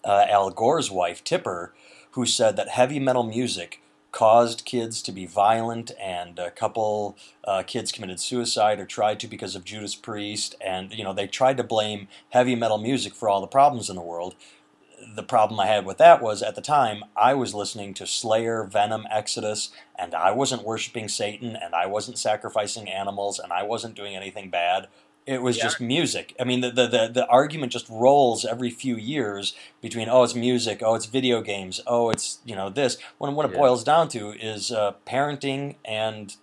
uh, 0.05 0.27
Al 0.29 0.51
Gore's 0.51 0.91
wife 0.91 1.23
Tipper 1.23 1.73
who 2.13 2.27
said 2.27 2.57
that 2.57 2.71
heavy 2.71 2.99
metal 2.99 3.23
music 3.23 3.81
caused 4.17 4.65
kids 4.65 5.03
to 5.03 5.13
be 5.13 5.27
violent, 5.27 5.93
and 6.01 6.39
a 6.39 6.51
couple 6.51 7.19
uh, 7.45 7.63
kids 7.63 7.93
committed 7.93 8.19
suicide 8.19 8.81
or 8.81 8.87
tried 8.87 9.21
to 9.21 9.29
because 9.29 9.55
of 9.55 9.63
Judas 9.63 9.95
Priest, 9.95 10.55
and 10.59 10.91
you 10.95 11.05
know 11.05 11.13
they 11.13 11.27
tried 11.27 11.59
to 11.59 11.63
blame 11.63 12.09
heavy 12.31 12.55
metal 12.55 12.79
music 12.79 13.15
for 13.15 13.29
all 13.29 13.43
the 13.43 13.47
problems 13.47 13.91
in 13.91 13.95
the 13.95 14.01
world. 14.01 14.35
The 15.15 15.23
problem 15.23 15.61
I 15.61 15.67
had 15.67 15.85
with 15.85 15.99
that 15.99 16.23
was 16.23 16.43
at 16.43 16.55
the 16.55 16.63
time 16.63 17.05
I 17.15 17.35
was 17.35 17.55
listening 17.55 17.93
to 17.93 18.07
Slayer, 18.07 18.65
Venom, 18.65 19.07
Exodus, 19.11 19.71
and 19.99 20.15
I 20.15 20.31
wasn't 20.31 20.65
worshiping 20.65 21.09
Satan, 21.09 21.55
and 21.55 21.75
I 21.75 21.85
wasn't 21.85 22.17
sacrificing 22.17 22.89
animals, 22.89 23.39
and 23.39 23.53
I 23.53 23.65
wasn't 23.65 23.97
doing 23.97 24.17
anything 24.17 24.49
bad. 24.49 24.89
It 25.27 25.43
was 25.43 25.57
Yeah. 25.57 25.65
just 25.65 25.81
music. 25.81 26.35
I 26.39 26.45
mean, 26.45 26.61
the, 26.61 26.71
the, 26.71 26.87
the, 26.87 27.09
the 27.13 27.27
argument 27.27 27.73
just 27.73 27.89
rolls 27.89 28.45
every 28.45 28.71
few 28.71 28.97
years 28.97 29.55
between, 29.81 30.09
oh, 30.09 30.23
it's 30.23 30.37
music, 30.37 30.83
oh, 30.85 30.95
it's 30.95 31.07
video 31.07 31.41
games, 31.41 31.81
oh, 31.87 32.11
it's, 32.11 32.39
you 32.45 32.55
know, 32.55 32.71
this. 32.71 32.97
When 33.19 33.35
what 33.35 33.47
it 33.47 33.53
Yeah. 33.53 33.59
boils 33.59 33.83
down 33.83 34.09
to 34.11 34.31
is 34.31 34.71
uh, 34.71 34.93
parenting 35.05 35.77
and 35.85 36.37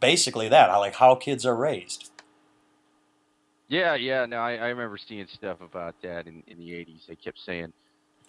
basically 0.00 0.48
that, 0.48 0.70
how, 0.70 0.80
like 0.80 0.94
how 0.94 1.14
kids 1.14 1.44
are 1.44 1.54
raised. 1.54 2.10
Yeah, 3.68 3.94
yeah. 3.96 4.24
No, 4.26 4.38
I, 4.38 4.52
I 4.56 4.68
remember 4.68 4.96
seeing 4.96 5.26
stuff 5.26 5.60
about 5.60 5.96
that 6.02 6.26
in, 6.26 6.42
in 6.46 6.58
the 6.58 6.70
80s. 6.70 7.06
They 7.08 7.16
kept 7.16 7.38
saying 7.44 7.72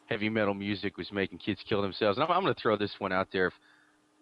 heavy 0.08 0.30
metal 0.30 0.54
music 0.54 0.98
was 0.98 1.12
making 1.12 1.38
kids 1.38 1.62
kill 1.68 1.82
themselves. 1.82 2.18
And 2.18 2.26
I'm, 2.26 2.32
I'm 2.32 2.42
going 2.44 2.54
to 2.54 2.60
throw 2.60 2.76
this 2.76 3.00
one 3.00 3.12
out 3.12 3.28
there. 3.32 3.48
If, 3.48 3.54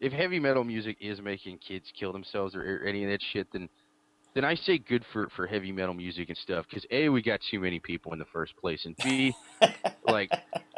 if 0.01 0.13
heavy 0.13 0.39
metal 0.39 0.63
music 0.63 0.97
is 0.99 1.21
making 1.21 1.59
kids 1.59 1.85
kill 1.97 2.11
themselves 2.11 2.53
or, 2.53 2.61
or 2.83 2.85
any 2.85 3.03
of 3.05 3.09
that 3.11 3.21
shit, 3.31 3.47
then 3.53 3.69
then 4.35 4.45
I 4.45 4.55
say 4.55 4.79
good 4.79 5.05
for, 5.13 5.29
for 5.35 5.47
heavy 5.47 5.71
metal 5.73 5.95
music 5.95 6.29
and 6.29 6.37
stuff. 6.37 6.65
Because 6.69 6.85
A, 6.91 7.09
we 7.09 7.23
got 7.23 7.41
too 7.51 7.61
many 7.61 7.79
people 7.79 8.13
in 8.13 8.19
the 8.19 8.25
first 8.33 8.57
place. 8.57 8.85
And 8.85 8.95
B, 9.03 9.37
like 10.05 10.31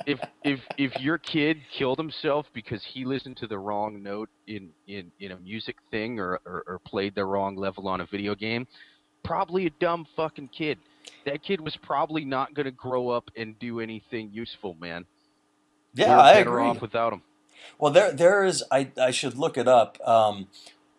if 0.06 0.20
if 0.44 0.62
if 0.78 1.00
your 1.00 1.20
kid 1.20 1.58
killed 1.78 2.00
himself 2.00 2.48
because 2.54 2.84
he 2.84 3.06
listened 3.06 3.38
to 3.38 3.48
the 3.48 3.60
wrong 3.60 4.04
note 4.04 4.30
in 4.48 4.72
in 4.88 5.12
in 5.20 5.34
a 5.34 5.40
music 5.40 5.78
thing 5.92 6.20
or 6.20 6.40
or, 6.46 6.64
or 6.68 6.82
played 6.88 7.16
the 7.16 7.26
wrong 7.26 7.58
level 7.58 7.88
on 7.90 8.02
a 8.02 8.08
video 8.08 8.36
game 8.36 8.68
probably 9.24 9.68
a 9.68 9.72
dumb 9.82 10.06
fucking 10.16 10.50
kid 10.50 10.80
that 11.26 11.44
kid 11.44 11.62
was 11.62 11.78
probably 11.84 12.26
not 12.26 12.54
going 12.56 12.66
to 12.66 12.72
grow 12.72 13.10
up 13.10 13.30
and 13.38 13.60
do 13.60 13.80
anything 13.82 14.32
useful 14.34 14.76
man 14.82 15.06
Yeah, 15.94 16.18
We're 16.18 16.22
I 16.22 16.34
better 16.34 16.52
agree. 16.52 16.60
off 16.62 16.82
without 16.82 17.14
him 17.14 17.24
Well, 17.80 17.92
there 17.92 18.12
there 18.12 18.46
is. 18.46 18.64
I 18.72 18.92
I 19.02 19.12
should 19.12 19.38
look 19.38 19.58
it 19.58 19.68
up. 19.68 19.98
Um, 20.08 20.48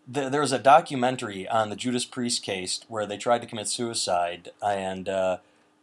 there, 0.09 0.31
there's 0.31 0.53
a 0.53 0.59
documentary 0.59 1.47
on 1.47 1.69
the 1.69 1.77
Judas 1.77 2.07
Priest 2.07 2.43
case 2.43 2.81
where 2.89 3.07
they 3.07 3.19
tried 3.19 3.43
to 3.43 3.47
commit 3.47 3.69
suicide, 3.69 4.51
and 4.63 5.09
uh, 5.09 5.37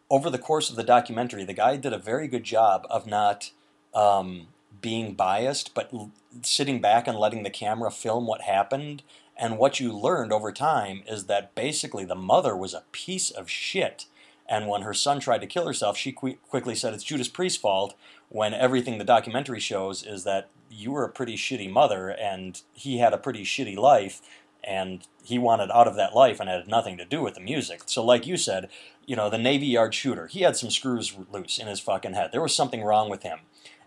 over 0.10 0.30
the 0.30 0.40
course 0.40 0.70
of 0.70 0.76
the 0.76 0.84
documentary, 0.84 1.44
the 1.44 1.54
guy 1.54 1.78
did 1.78 1.94
a 1.94 2.00
very 2.00 2.28
good 2.28 2.44
job 2.44 2.88
of 2.90 3.06
not 3.06 3.52
um, 3.94 4.48
being 4.82 5.14
biased, 5.14 5.74
but 5.76 5.90
l- 5.94 6.12
sitting 6.42 6.82
back 6.82 7.08
and 7.08 7.18
letting 7.18 7.44
the 7.44 7.50
camera 7.50 7.92
film 7.92 8.26
what 8.26 8.42
happened. 8.42 9.04
And 9.38 9.58
what 9.58 9.80
you 9.80 9.92
learned 9.92 10.32
over 10.32 10.52
time 10.52 11.04
is 11.08 11.26
that 11.26 11.56
basically 11.56 12.06
the 12.06 12.16
mother 12.16 12.56
was 12.56 12.74
a 12.74 12.84
piece 12.92 13.30
of 13.30 13.50
shit. 13.50 14.06
And 14.48 14.68
when 14.68 14.84
her 14.84 14.94
son 14.94 15.20
tried 15.20 15.42
to 15.42 15.48
kill 15.48 15.68
herself, 15.68 15.98
she 15.98 16.12
qui- 16.12 16.38
quickly 16.48 16.76
said 16.76 16.94
it's 16.94 17.04
Judas 17.04 17.28
Priest's 17.28 17.60
fault. 17.60 17.96
When 18.30 18.54
everything 18.54 18.98
the 18.98 19.04
documentary 19.04 19.60
shows 19.60 20.04
is 20.04 20.24
that 20.24 20.50
you 20.70 20.92
were 20.92 21.04
a 21.06 21.12
pretty 21.12 21.36
shitty 21.36 21.72
mother, 21.72 22.10
and 22.10 22.62
he 22.74 22.98
had 22.98 23.14
a 23.14 23.18
pretty 23.18 23.44
shitty 23.44 23.78
life, 23.78 24.22
and 24.64 25.08
he 25.24 25.38
wanted 25.38 25.70
out 25.72 25.88
of 25.88 25.96
that 25.96 26.14
life, 26.16 26.40
and 26.40 26.50
had 26.50 26.68
nothing 26.68 26.98
to 26.98 27.06
do 27.06 27.22
with 27.22 27.36
the 27.36 27.40
music. 27.40 27.84
So, 27.86 28.04
like 28.04 28.26
you 28.28 28.36
said, 28.36 28.70
you 29.06 29.16
know, 29.16 29.30
the 29.30 29.38
Navy 29.38 29.68
Yard 29.68 29.94
shooter, 29.94 30.28
he 30.28 30.42
had 30.42 30.58
some 30.58 30.72
screws 30.72 31.16
loose 31.32 31.60
in 31.60 31.68
his 31.68 31.80
fucking 31.80 32.14
head. 32.14 32.32
There 32.32 32.42
was 32.42 32.56
something 32.56 32.84
wrong 32.84 33.10
with 33.10 33.24
him, 33.24 33.40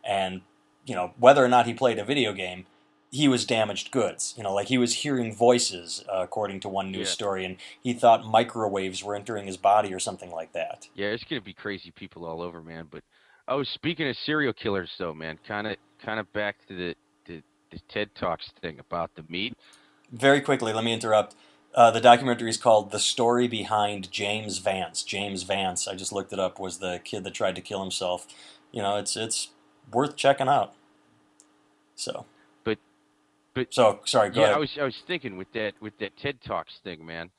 and 0.05 0.43
you 0.87 0.95
know, 0.95 1.13
whether 1.19 1.45
or 1.45 1.49
not 1.49 1.67
he 1.67 1.75
played 1.75 1.99
a 1.99 2.05
video 2.05 2.33
game, 2.33 2.65
he 3.11 3.27
was 3.29 3.45
damaged 3.45 3.91
goods. 3.91 4.33
You 4.37 4.43
know, 4.45 4.55
like 4.55 4.69
he 4.69 4.79
was 4.79 4.95
hearing 4.95 5.35
voices, 5.35 6.05
uh, 6.11 6.21
according 6.23 6.61
to 6.61 6.69
one 6.69 6.91
news 6.93 7.09
Yeah. 7.09 7.13
story, 7.13 7.45
and 7.45 7.57
he 7.83 7.93
thought 7.93 8.25
microwaves 8.25 9.03
were 9.05 9.15
entering 9.17 9.47
his 9.47 9.57
body 9.59 9.93
or 9.93 9.99
something 9.99 10.31
like 10.31 10.53
that. 10.53 10.89
yeah 10.95 11.09
it's 11.09 11.25
going 11.25 11.41
to 11.43 11.45
be 11.45 11.53
crazy 11.53 11.91
people 11.91 12.25
all 12.25 12.41
over 12.41 12.63
man 12.63 12.87
but 12.91 13.03
oh 13.49 13.63
speaking 13.65 14.09
of 14.09 14.17
serial 14.25 14.53
killers 14.53 14.91
though 14.99 15.15
man 15.15 15.39
kind 15.49 15.67
of 15.67 15.77
kind 16.05 16.21
of 16.21 16.33
back 16.33 16.57
to 16.69 16.75
the, 16.77 16.95
the 17.27 17.43
the 17.73 17.81
ted 17.89 18.11
talks 18.15 18.51
thing 18.63 18.79
about 18.81 19.11
the 19.17 19.25
meat 19.29 19.55
Very 20.13 20.41
quickly, 20.41 20.73
let 20.73 20.85
me 20.85 20.93
interrupt. 20.95 21.37
Uh, 21.75 21.91
the 21.91 22.01
documentary 22.01 22.51
is 22.51 22.57
called 22.57 22.91
"The 22.93 22.99
Story 23.01 23.49
Behind 23.49 24.11
James 24.11 24.59
Vance." 24.59 25.03
James 25.05 25.43
Vance, 25.45 25.87
I 25.89 25.95
just 25.95 26.13
looked 26.13 26.33
it 26.33 26.39
up, 26.41 26.59
was 26.61 26.79
the 26.79 27.01
kid 27.05 27.25
that 27.25 27.35
tried 27.35 27.57
to 27.57 27.61
kill 27.63 27.83
himself. 27.83 28.27
You 28.73 28.83
know, 28.83 28.97
it's 28.97 29.17
it's 29.17 29.49
worth 29.93 30.17
checking 30.17 30.49
out. 30.49 30.75
So, 31.97 32.27
But- 32.65 32.79
but- 33.55 33.73
so 33.75 34.01
sorry. 34.07 34.31
Go 34.31 34.41
yeah 34.41 34.47
ahead. 34.47 34.57
i 34.57 34.59
was 34.59 34.71
i 34.81 34.85
was 34.85 34.97
thinking 35.07 35.37
with 35.37 35.53
that 35.53 35.75
with 35.81 35.99
that 35.99 36.17
ted 36.17 36.41
talks 36.47 36.73
thing 36.85 37.05
man 37.05 37.31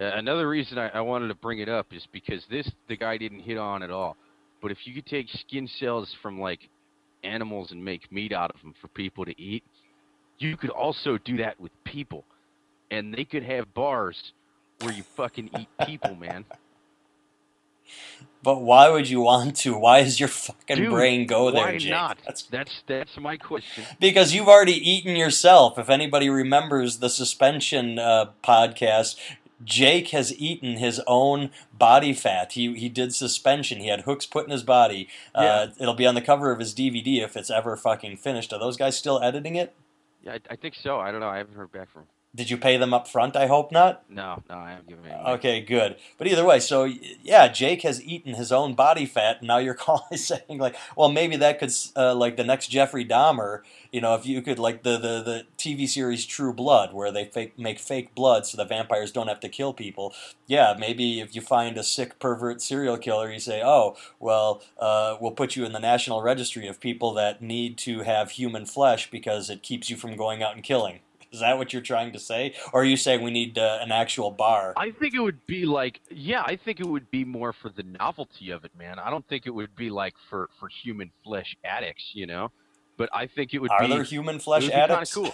uh, 0.00 0.04
another 0.14 0.48
reason 0.48 0.78
I, 0.78 0.88
I 0.90 1.00
wanted 1.02 1.28
to 1.28 1.34
bring 1.34 1.60
it 1.60 1.68
up 1.68 1.92
is 1.92 2.06
because 2.12 2.42
this 2.50 2.70
the 2.88 2.96
guy 2.96 3.16
didn't 3.18 3.40
hit 3.40 3.58
on 3.58 3.82
at 3.82 3.90
all 3.90 4.16
but 4.62 4.70
if 4.70 4.78
you 4.86 4.94
could 4.94 5.06
take 5.06 5.28
skin 5.30 5.68
cells 5.78 6.14
from 6.22 6.40
like 6.40 6.68
animals 7.24 7.72
and 7.72 7.84
make 7.84 8.10
meat 8.12 8.32
out 8.32 8.50
of 8.54 8.60
them 8.62 8.74
for 8.80 8.88
people 8.88 9.24
to 9.24 9.40
eat 9.40 9.64
you 10.38 10.56
could 10.56 10.70
also 10.70 11.18
do 11.18 11.36
that 11.38 11.58
with 11.60 11.72
people 11.84 12.24
and 12.90 13.12
they 13.14 13.24
could 13.24 13.42
have 13.42 13.72
bars 13.74 14.32
where 14.80 14.92
you 14.92 15.02
fucking 15.16 15.50
eat 15.58 15.68
people, 15.86 16.14
man. 16.20 16.44
But 18.42 18.60
why 18.62 18.88
would 18.90 19.08
you 19.08 19.20
want 19.22 19.56
to? 19.58 19.76
Why 19.76 20.02
does 20.04 20.20
your 20.20 20.28
fucking 20.28 20.76
Dude, 20.76 20.90
brain 20.90 21.26
go 21.26 21.50
there, 21.50 21.64
Why 21.64 21.78
Jake? 21.78 21.90
not? 21.90 22.18
That's 22.24 22.42
That's 22.44 22.82
that's 22.86 23.16
my 23.18 23.36
question. 23.36 23.84
because 23.98 24.32
you've 24.32 24.46
already 24.46 24.74
eaten 24.90 25.16
yourself. 25.16 25.78
If 25.78 25.90
anybody 25.90 26.30
remembers 26.30 26.98
the 26.98 27.08
suspension 27.08 27.98
uh, 27.98 28.30
podcast, 28.44 29.16
Jake 29.64 30.08
has 30.08 30.34
eaten 30.38 30.76
his 30.76 31.00
own 31.06 31.50
body 31.72 32.12
fat. 32.12 32.52
He 32.52 32.74
he 32.76 32.88
did 32.88 33.14
suspension. 33.14 33.80
He 33.80 33.88
had 33.88 34.02
hooks 34.02 34.26
put 34.26 34.44
in 34.44 34.50
his 34.50 34.62
body. 34.62 35.08
Uh, 35.34 35.68
it'll 35.78 35.94
be 35.94 36.06
on 36.06 36.14
the 36.14 36.20
cover 36.20 36.50
of 36.50 36.58
his 36.58 36.74
DVD 36.74 37.22
if 37.22 37.36
it's 37.36 37.50
ever 37.50 37.76
fucking 37.76 38.16
finished. 38.18 38.52
Are 38.52 38.58
those 38.58 38.76
guys 38.76 38.96
still 38.96 39.20
editing 39.22 39.56
it? 39.56 39.74
Yeah, 40.22 40.32
I, 40.32 40.40
I 40.50 40.56
think 40.56 40.74
so. 40.74 40.98
I 40.98 41.10
don't 41.10 41.20
know. 41.20 41.28
I 41.28 41.38
haven't 41.38 41.54
heard 41.54 41.72
back 41.72 41.90
from. 41.90 42.04
Did 42.38 42.50
you 42.50 42.56
pay 42.56 42.76
them 42.76 42.94
up 42.94 43.08
front? 43.08 43.34
I 43.34 43.48
hope 43.48 43.72
not. 43.72 44.08
No, 44.08 44.44
no, 44.48 44.54
I 44.54 44.70
haven't 44.70 44.86
given 44.86 45.06
any. 45.06 45.20
Okay, 45.30 45.60
good. 45.60 45.96
But 46.18 46.28
either 46.28 46.44
way, 46.44 46.60
so 46.60 46.84
yeah, 46.84 47.48
Jake 47.48 47.82
has 47.82 48.00
eaten 48.00 48.34
his 48.34 48.52
own 48.52 48.74
body 48.74 49.06
fat, 49.06 49.38
and 49.40 49.48
now 49.48 49.58
you're 49.58 49.74
calling 49.88 50.16
saying 50.16 50.58
like, 50.58 50.76
well, 50.96 51.10
maybe 51.10 51.34
that 51.34 51.58
could 51.58 51.72
uh, 51.96 52.14
like 52.14 52.36
the 52.36 52.44
next 52.44 52.68
Jeffrey 52.68 53.04
Dahmer. 53.04 53.62
You 53.90 54.00
know, 54.00 54.14
if 54.14 54.24
you 54.24 54.40
could 54.40 54.60
like 54.60 54.84
the 54.84 54.92
the 54.92 55.20
the 55.20 55.46
TV 55.58 55.88
series 55.88 56.24
True 56.24 56.52
Blood, 56.52 56.94
where 56.94 57.10
they 57.10 57.24
fake 57.24 57.58
make 57.58 57.80
fake 57.80 58.14
blood 58.14 58.46
so 58.46 58.56
the 58.56 58.64
vampires 58.64 59.10
don't 59.10 59.26
have 59.26 59.40
to 59.40 59.48
kill 59.48 59.72
people. 59.72 60.14
Yeah, 60.46 60.76
maybe 60.78 61.18
if 61.18 61.34
you 61.34 61.40
find 61.40 61.76
a 61.76 61.82
sick 61.82 62.20
pervert 62.20 62.62
serial 62.62 62.98
killer, 62.98 63.32
you 63.32 63.40
say, 63.40 63.62
oh, 63.64 63.96
well, 64.20 64.62
uh, 64.78 65.16
we'll 65.20 65.32
put 65.32 65.56
you 65.56 65.64
in 65.64 65.72
the 65.72 65.80
National 65.80 66.22
Registry 66.22 66.68
of 66.68 66.78
people 66.78 67.12
that 67.14 67.42
need 67.42 67.76
to 67.78 68.02
have 68.02 68.30
human 68.30 68.64
flesh 68.64 69.10
because 69.10 69.50
it 69.50 69.64
keeps 69.64 69.90
you 69.90 69.96
from 69.96 70.14
going 70.14 70.40
out 70.40 70.54
and 70.54 70.62
killing. 70.62 71.00
Is 71.32 71.40
that 71.40 71.58
what 71.58 71.72
you're 71.72 71.82
trying 71.82 72.12
to 72.12 72.18
say, 72.18 72.54
or 72.72 72.82
are 72.82 72.84
you 72.84 72.96
saying 72.96 73.22
we 73.22 73.30
need 73.30 73.58
uh, 73.58 73.78
an 73.82 73.92
actual 73.92 74.30
bar? 74.30 74.72
I 74.76 74.90
think 74.92 75.14
it 75.14 75.20
would 75.20 75.46
be 75.46 75.66
like, 75.66 76.00
yeah, 76.10 76.42
I 76.42 76.56
think 76.56 76.80
it 76.80 76.86
would 76.86 77.10
be 77.10 77.24
more 77.24 77.52
for 77.52 77.68
the 77.68 77.82
novelty 77.82 78.50
of 78.50 78.64
it, 78.64 78.72
man. 78.76 78.98
I 78.98 79.10
don't 79.10 79.26
think 79.28 79.46
it 79.46 79.50
would 79.50 79.76
be 79.76 79.90
like 79.90 80.14
for 80.30 80.48
for 80.58 80.68
human 80.68 81.10
flesh 81.24 81.56
addicts, 81.64 82.12
you 82.14 82.26
know. 82.26 82.50
But 82.96 83.10
I 83.12 83.26
think 83.26 83.52
it 83.52 83.58
would 83.60 83.70
Are 83.70 83.80
be. 83.80 83.88
there 83.88 84.02
human 84.02 84.38
flesh 84.38 84.62
would 84.62 84.68
be 84.70 84.74
kinda 84.74 84.94
addicts? 84.94 85.14
cool. 85.14 85.32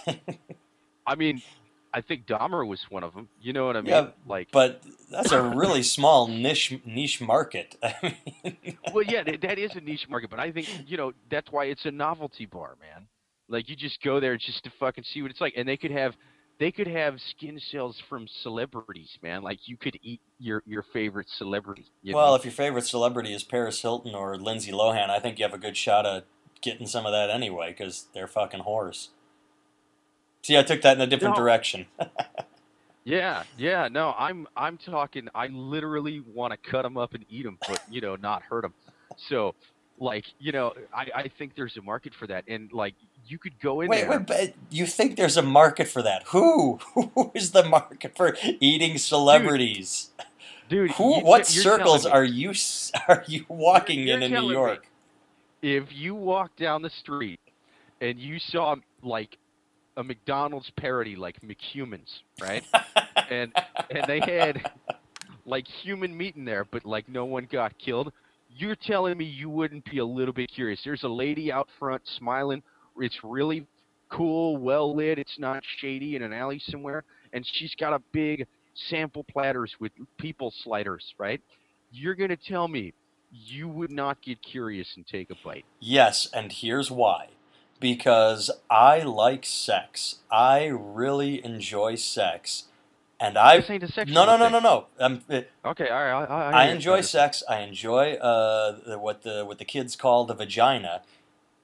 I 1.07 1.15
mean, 1.15 1.41
I 1.93 2.01
think 2.01 2.25
Dahmer 2.25 2.67
was 2.67 2.83
one 2.89 3.03
of 3.05 3.13
them. 3.13 3.29
You 3.41 3.53
know 3.53 3.65
what 3.67 3.77
I 3.77 3.81
mean? 3.81 3.91
Yeah, 3.91 4.07
like, 4.27 4.49
but 4.51 4.83
that's 5.09 5.31
a 5.31 5.41
really 5.41 5.81
small 5.81 6.27
niche 6.27 6.73
niche 6.85 7.21
market. 7.21 7.75
I 7.83 8.17
mean, 8.43 8.77
well, 8.93 9.03
yeah, 9.03 9.23
that 9.23 9.57
is 9.57 9.75
a 9.75 9.81
niche 9.81 10.09
market, 10.09 10.29
but 10.29 10.39
I 10.39 10.51
think 10.51 10.67
you 10.87 10.97
know 10.97 11.13
that's 11.29 11.49
why 11.53 11.65
it's 11.65 11.85
a 11.85 11.91
novelty 11.91 12.45
bar, 12.45 12.75
man. 12.81 13.07
Like 13.47 13.69
you 13.69 13.75
just 13.75 14.01
go 14.01 14.19
there 14.19 14.37
just 14.37 14.63
to 14.63 14.71
fucking 14.79 15.03
see 15.03 15.21
what 15.21 15.31
it's 15.31 15.41
like, 15.41 15.53
and 15.55 15.67
they 15.67 15.77
could 15.77 15.91
have 15.91 16.15
they 16.59 16.71
could 16.71 16.87
have 16.87 17.19
skin 17.31 17.59
cells 17.59 18.01
from 18.09 18.27
celebrities, 18.41 19.17
man. 19.21 19.43
Like 19.43 19.67
you 19.67 19.77
could 19.77 19.97
eat 20.01 20.21
your 20.39 20.63
your 20.65 20.83
favorite 20.93 21.27
celebrity. 21.29 21.85
You 22.01 22.15
well, 22.15 22.29
know? 22.29 22.35
if 22.35 22.45
your 22.45 22.53
favorite 22.53 22.85
celebrity 22.85 23.33
is 23.33 23.43
Paris 23.43 23.81
Hilton 23.81 24.15
or 24.15 24.37
Lindsay 24.37 24.71
Lohan, 24.71 25.09
I 25.09 25.19
think 25.19 25.37
you 25.37 25.45
have 25.45 25.53
a 25.53 25.59
good 25.59 25.77
shot 25.77 26.05
of 26.05 26.23
getting 26.61 26.87
some 26.87 27.05
of 27.05 27.11
that 27.11 27.29
anyway 27.29 27.75
because 27.77 28.07
they're 28.13 28.27
fucking 28.27 28.61
whores. 28.61 29.09
See, 30.43 30.57
I 30.57 30.63
took 30.63 30.81
that 30.83 30.95
in 30.97 31.01
a 31.01 31.07
different 31.07 31.35
No. 31.35 31.43
direction. 31.43 31.87
yeah, 33.03 33.43
yeah. 33.57 33.87
No, 33.91 34.13
I'm 34.17 34.47
I'm 34.55 34.77
talking. 34.77 35.27
I 35.35 35.47
literally 35.47 36.21
want 36.21 36.53
to 36.53 36.69
cut 36.71 36.83
them 36.83 36.97
up 36.97 37.13
and 37.15 37.25
eat 37.29 37.43
them, 37.43 37.57
but 37.67 37.81
you 37.89 37.99
know, 37.99 38.15
not 38.15 38.43
hurt 38.43 38.61
them. 38.61 38.73
So, 39.17 39.55
like, 39.99 40.25
you 40.39 40.51
know, 40.51 40.73
I 40.93 41.07
I 41.15 41.27
think 41.37 41.55
there's 41.55 41.77
a 41.77 41.81
market 41.81 42.13
for 42.17 42.27
that, 42.27 42.45
and 42.47 42.71
like 42.71 42.95
you 43.27 43.37
could 43.37 43.59
go 43.59 43.81
in 43.81 43.89
wait, 43.89 44.01
there. 44.01 44.09
wait, 44.11 44.27
but 44.27 44.53
you 44.69 44.85
think 44.85 45.15
there's 45.17 45.37
a 45.37 45.41
market 45.41 45.87
for 45.87 46.01
that? 46.01 46.23
Who? 46.27 46.77
Who 46.93 47.31
is 47.33 47.51
the 47.51 47.63
market 47.63 48.15
for 48.15 48.37
eating 48.59 48.97
celebrities? 48.97 50.11
Dude, 50.69 50.91
Who? 50.91 51.17
you- 51.17 51.23
What 51.23 51.53
you're 51.53 51.63
circles 51.63 52.05
are 52.05 52.23
you 52.23 52.53
are 53.07 53.23
you 53.27 53.45
walking 53.47 54.07
You're 54.07 54.17
in 54.17 54.23
in 54.23 54.31
New 54.31 54.35
telling 54.37 54.47
me. 54.49 54.53
York? 54.53 54.87
if 55.61 55.85
you 55.91 56.13
walk 56.13 56.55
down 56.57 56.81
the 56.83 56.91
street 56.91 57.39
and 58.01 58.19
you 58.19 58.37
saw 58.39 58.75
like 59.01 59.37
a 59.97 60.03
McDonald's 60.03 60.69
parody 60.77 61.15
like 61.15 61.37
McHumans, 61.41 62.19
right? 62.41 62.63
and 63.31 63.51
and 63.89 64.05
they 64.07 64.19
had 64.19 64.69
like 65.45 65.65
human 65.67 66.15
meat 66.15 66.35
in 66.35 66.45
there, 66.45 66.65
but 66.65 66.85
like 66.85 67.07
no 67.09 67.25
one 67.25 67.47
got 67.51 67.77
killed. 67.79 68.11
You're 68.57 68.75
telling 68.75 69.17
me 69.17 69.25
you 69.25 69.49
wouldn't 69.49 69.89
be 69.89 69.97
a 69.99 70.05
little 70.05 70.33
bit 70.33 70.51
curious? 70.53 70.79
There's 70.83 71.03
a 71.03 71.09
lady 71.09 71.51
out 71.51 71.67
front 71.79 72.03
smiling. 72.17 72.61
It's 72.97 73.19
really 73.23 73.67
cool, 74.09 74.57
well 74.57 74.95
lit. 74.95 75.19
It's 75.19 75.39
not 75.39 75.63
shady 75.77 76.15
in 76.15 76.21
an 76.21 76.33
alley 76.33 76.59
somewhere, 76.59 77.03
and 77.33 77.45
she's 77.45 77.75
got 77.75 77.93
a 77.93 77.99
big 78.11 78.45
sample 78.89 79.23
platters 79.23 79.73
with 79.79 79.91
people 80.17 80.53
sliders, 80.63 81.13
right? 81.17 81.41
You're 81.91 82.15
gonna 82.15 82.37
tell 82.37 82.67
me 82.67 82.93
you 83.31 83.67
would 83.67 83.91
not 83.91 84.21
get 84.21 84.41
curious 84.41 84.87
and 84.95 85.05
take 85.07 85.29
a 85.29 85.35
bite. 85.43 85.65
Yes, 85.79 86.27
and 86.33 86.51
here's 86.51 86.91
why. 86.91 87.29
Because 87.79 88.49
I 88.69 88.99
like 88.99 89.45
sex. 89.45 90.19
I 90.31 90.65
really 90.67 91.43
enjoy 91.43 91.95
sex. 91.95 92.65
And 93.19 93.37
I 93.37 93.57
This 93.57 93.69
ain't 93.69 93.83
a 93.83 93.91
sexual 93.91 94.13
No, 94.13 94.25
no, 94.25 94.37
no, 94.37 94.49
no, 94.49 94.59
no. 94.59 94.85
I'm, 94.99 95.21
it, 95.29 95.51
Okay, 95.63 95.89
all 95.89 96.03
right. 96.03 96.11
I, 96.11 96.25
I, 96.25 96.51
I 96.51 96.63
I 96.63 96.69
enjoy 96.69 97.01
sex. 97.01 97.43
I 97.49 97.59
enjoy 97.59 98.13
uh, 98.13 98.79
the- 98.85 98.99
what 98.99 99.23
the 99.23 99.45
what 99.45 99.57
the 99.57 99.65
kids 99.65 99.95
call 99.95 100.25
the 100.25 100.33
vagina. 100.33 101.01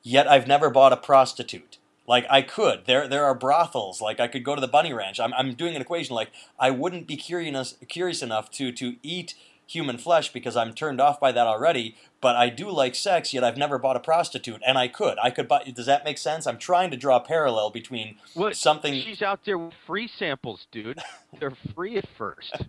Yet 0.03 0.27
I've 0.27 0.47
never 0.47 0.69
bought 0.69 0.93
a 0.93 0.97
prostitute. 0.97 1.77
Like 2.07 2.25
I 2.29 2.41
could. 2.41 2.85
There 2.85 3.07
there 3.07 3.25
are 3.25 3.35
brothels. 3.35 4.01
Like 4.01 4.19
I 4.19 4.27
could 4.27 4.43
go 4.43 4.55
to 4.55 4.61
the 4.61 4.67
bunny 4.67 4.93
ranch. 4.93 5.19
I'm 5.19 5.33
I'm 5.33 5.53
doing 5.53 5.75
an 5.75 5.81
equation. 5.81 6.15
Like 6.15 6.31
I 6.59 6.71
wouldn't 6.71 7.07
be 7.07 7.15
curious 7.15 7.75
curious 7.87 8.21
enough 8.21 8.49
to 8.51 8.71
to 8.73 8.95
eat 9.03 9.35
human 9.67 9.97
flesh 9.97 10.33
because 10.33 10.57
I'm 10.57 10.73
turned 10.73 10.99
off 10.99 11.19
by 11.19 11.31
that 11.31 11.47
already. 11.47 11.95
But 12.19 12.35
I 12.35 12.49
do 12.49 12.69
like 12.69 12.95
sex. 12.95 13.33
Yet 13.33 13.43
I've 13.43 13.57
never 13.57 13.77
bought 13.77 13.95
a 13.95 13.99
prostitute, 14.01 14.61
and 14.67 14.77
I 14.77 14.87
could. 14.87 15.17
I 15.23 15.29
could 15.29 15.47
buy. 15.47 15.63
Does 15.63 15.85
that 15.85 16.03
make 16.03 16.17
sense? 16.17 16.45
I'm 16.45 16.57
trying 16.57 16.91
to 16.91 16.97
draw 16.97 17.17
a 17.17 17.21
parallel 17.21 17.69
between 17.69 18.17
What? 18.33 18.55
something. 18.55 18.93
She's 18.93 19.21
out 19.21 19.45
there 19.45 19.57
with 19.57 19.73
free 19.85 20.07
samples, 20.07 20.67
dude. 20.71 20.99
They're 21.39 21.53
free 21.73 21.97
at 21.97 22.07
first. 22.17 22.53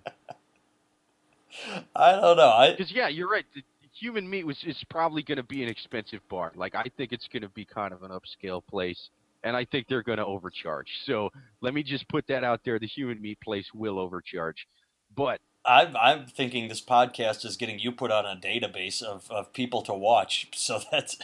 I 1.96 2.12
don't 2.12 2.36
know. 2.36 2.48
I 2.48 2.70
Because 2.70 2.92
yeah, 2.92 3.08
you're 3.08 3.28
right. 3.28 3.44
Human 4.02 4.28
meat 4.28 4.44
was 4.44 4.58
is 4.64 4.82
probably 4.90 5.22
going 5.22 5.36
to 5.36 5.44
be 5.44 5.62
an 5.62 5.68
expensive 5.68 6.20
bar. 6.28 6.50
Like 6.56 6.74
I 6.74 6.86
think 6.96 7.12
it's 7.12 7.28
going 7.28 7.42
to 7.42 7.48
be 7.48 7.64
kind 7.64 7.94
of 7.94 8.02
an 8.02 8.10
upscale 8.10 8.60
place, 8.66 9.10
and 9.44 9.56
I 9.56 9.64
think 9.64 9.86
they're 9.86 10.02
going 10.02 10.18
to 10.18 10.26
overcharge. 10.26 10.88
So 11.06 11.30
let 11.60 11.72
me 11.72 11.84
just 11.84 12.08
put 12.08 12.26
that 12.26 12.42
out 12.42 12.62
there: 12.64 12.80
the 12.80 12.88
human 12.88 13.22
meat 13.22 13.38
place 13.40 13.66
will 13.72 14.00
overcharge. 14.00 14.66
But 15.14 15.40
I'm, 15.64 15.96
I'm 15.96 16.26
thinking 16.26 16.66
this 16.66 16.84
podcast 16.84 17.44
is 17.44 17.56
getting 17.56 17.78
you 17.78 17.92
put 17.92 18.10
on 18.10 18.26
a 18.26 18.38
database 18.40 19.00
of, 19.00 19.30
of 19.30 19.52
people 19.52 19.82
to 19.82 19.94
watch. 19.94 20.48
So 20.54 20.80
that's. 20.90 21.18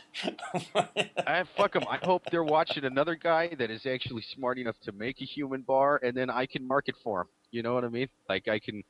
I 1.27 1.45
fuck 1.57 1.73
them. 1.73 1.85
I 1.91 1.99
hope 2.03 2.23
they're 2.31 2.45
watching 2.45 2.85
another 2.85 3.17
guy 3.17 3.55
that 3.59 3.71
is 3.71 3.87
actually 3.87 4.23
smart 4.23 4.59
enough 4.59 4.79
to 4.83 4.93
make 4.93 5.21
a 5.21 5.25
human 5.25 5.63
bar, 5.63 5.99
and 6.03 6.17
then 6.17 6.31
I 6.31 6.47
can 6.47 6.67
market 6.67 6.95
for 7.03 7.23
him. 7.23 7.27
You 7.51 7.63
know 7.63 7.75
what 7.75 7.85
I 7.85 7.89
mean? 7.89 8.09
Like 8.29 8.47
I 8.47 8.59
can. 8.59 8.85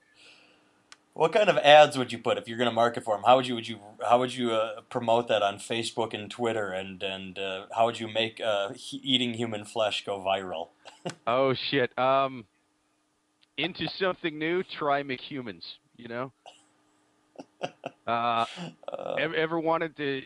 What 1.19 1.33
kind 1.33 1.49
of 1.49 1.59
ads 1.59 1.99
would 1.99 2.13
you 2.13 2.19
put 2.19 2.39
if 2.39 2.47
you're 2.47 2.57
going 2.57 2.71
to 2.71 2.75
market 2.75 3.03
for 3.03 3.17
them? 3.17 3.25
How 3.27 3.35
would 3.35 3.47
you 3.49 3.57
would 3.57 3.67
you 3.67 3.81
how 4.09 4.21
would 4.21 4.33
you 4.33 4.53
uh, 4.53 4.83
promote 4.89 5.27
that 5.27 5.43
on 5.43 5.57
Facebook 5.59 6.15
and 6.15 6.31
Twitter 6.31 6.71
and 6.71 7.03
and 7.03 7.37
uh, 7.37 7.67
how 7.77 7.87
would 7.87 7.99
you 7.99 8.07
make 8.07 8.41
uh, 8.41 8.73
he- 8.75 8.99
eating 8.99 9.35
human 9.35 9.65
flesh 9.65 10.05
go 10.05 10.21
viral? 10.21 10.69
Oh 11.27 11.55
shit. 11.71 11.97
Um, 11.99 12.45
into 13.57 13.89
something 13.99 14.39
new. 14.39 14.63
Try 14.79 15.03
McHumans. 15.03 15.65
You 15.97 16.09
know. 16.09 16.33
Uh, 18.07 18.47
Uh, 18.91 19.15
ever, 19.19 19.35
ever 19.35 19.61
wanted 19.61 19.95
to 19.97 20.23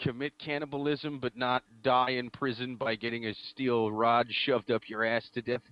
commit 0.00 0.32
cannibalism 0.38 1.18
but 1.18 1.36
not 1.36 1.64
die 1.82 2.10
in 2.10 2.28
prison 2.30 2.76
by 2.76 2.94
getting 2.94 3.26
a 3.26 3.34
steel 3.50 3.90
rod 3.90 4.26
shoved 4.44 4.70
up 4.70 4.82
your 4.86 5.02
ass 5.02 5.24
to 5.32 5.40
death? 5.42 5.62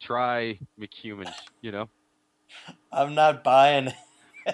Try 0.00 0.58
McHumans. 0.80 1.34
You 1.60 1.72
know. 1.72 1.88
I'm 2.92 3.14
not 3.14 3.44
buying. 3.44 3.92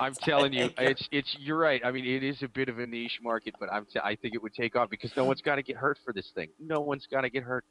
I'm 0.00 0.14
telling 0.14 0.52
you, 0.54 0.70
it's 0.78 1.08
it's. 1.10 1.36
You're 1.38 1.58
right. 1.58 1.80
I 1.84 1.90
mean, 1.90 2.04
it 2.04 2.22
is 2.22 2.42
a 2.42 2.48
bit 2.48 2.68
of 2.68 2.78
a 2.78 2.86
niche 2.86 3.20
market, 3.22 3.54
but 3.58 3.72
I'm. 3.72 3.86
T- 3.86 4.00
I 4.02 4.16
think 4.16 4.34
it 4.34 4.42
would 4.42 4.54
take 4.54 4.76
off 4.76 4.90
because 4.90 5.16
no 5.16 5.24
one's 5.24 5.42
got 5.42 5.56
to 5.56 5.62
get 5.62 5.76
hurt 5.76 5.98
for 6.04 6.12
this 6.12 6.30
thing. 6.34 6.48
No 6.58 6.80
one's 6.80 7.06
got 7.06 7.22
to 7.22 7.30
get 7.30 7.44
hurt. 7.44 7.64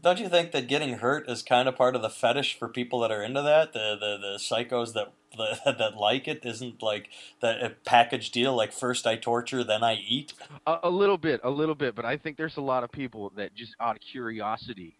Don't 0.00 0.20
you 0.20 0.28
think 0.28 0.52
that 0.52 0.68
getting 0.68 0.98
hurt 0.98 1.28
is 1.28 1.42
kind 1.42 1.68
of 1.68 1.74
part 1.74 1.96
of 1.96 2.02
the 2.02 2.10
fetish 2.10 2.56
for 2.56 2.68
people 2.68 3.00
that 3.00 3.10
are 3.10 3.22
into 3.22 3.42
that? 3.42 3.72
The 3.72 3.96
the, 3.98 4.16
the 4.16 4.38
psychos 4.38 4.92
that 4.94 5.12
the, 5.36 5.58
that 5.78 5.96
like 5.96 6.28
it 6.28 6.44
isn't 6.44 6.82
like 6.82 7.08
the 7.40 7.66
a 7.66 7.70
package 7.70 8.30
deal. 8.30 8.54
Like 8.54 8.72
first 8.72 9.06
I 9.06 9.16
torture, 9.16 9.64
then 9.64 9.82
I 9.82 9.94
eat. 9.94 10.34
A, 10.66 10.78
a 10.84 10.90
little 10.90 11.18
bit, 11.18 11.40
a 11.42 11.50
little 11.50 11.74
bit, 11.74 11.94
but 11.96 12.04
I 12.04 12.16
think 12.16 12.36
there's 12.36 12.56
a 12.56 12.62
lot 12.62 12.84
of 12.84 12.92
people 12.92 13.32
that 13.36 13.54
just 13.54 13.74
out 13.80 13.96
of 13.96 14.02
curiosity 14.02 14.96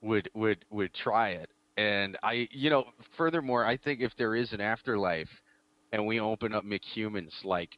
would 0.00 0.30
would 0.34 0.64
would 0.70 0.94
try 0.94 1.30
it. 1.30 1.50
And 1.78 2.18
I, 2.22 2.48
you 2.50 2.70
know, 2.70 2.84
furthermore, 3.16 3.64
I 3.64 3.76
think 3.76 4.00
if 4.00 4.12
there 4.18 4.34
is 4.34 4.52
an 4.52 4.60
afterlife, 4.60 5.28
and 5.92 6.04
we 6.06 6.20
open 6.20 6.52
up 6.52 6.64
McHumans, 6.64 7.32
like 7.44 7.70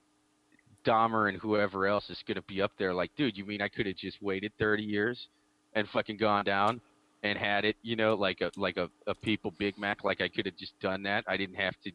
Dahmer 0.84 1.28
and 1.28 1.38
whoever 1.38 1.86
else 1.86 2.08
is 2.08 2.18
going 2.26 2.36
to 2.36 2.42
be 2.42 2.62
up 2.62 2.72
there, 2.78 2.94
like, 2.94 3.10
dude, 3.16 3.36
you 3.36 3.44
mean 3.44 3.60
I 3.60 3.68
could 3.68 3.86
have 3.86 3.96
just 3.96 4.20
waited 4.22 4.52
30 4.58 4.82
years 4.82 5.28
and 5.74 5.86
fucking 5.90 6.16
gone 6.16 6.44
down? 6.44 6.80
and 7.22 7.38
had 7.38 7.64
it, 7.64 7.76
you 7.82 7.96
know, 7.96 8.14
like 8.14 8.40
a 8.40 8.50
like 8.56 8.76
a, 8.76 8.88
a 9.06 9.14
people 9.14 9.52
Big 9.58 9.78
Mac. 9.78 10.04
Like 10.04 10.20
I 10.20 10.28
could 10.28 10.46
have 10.46 10.56
just 10.56 10.78
done 10.80 11.02
that. 11.02 11.24
I 11.28 11.36
didn't 11.36 11.56
have 11.56 11.74
to 11.84 11.92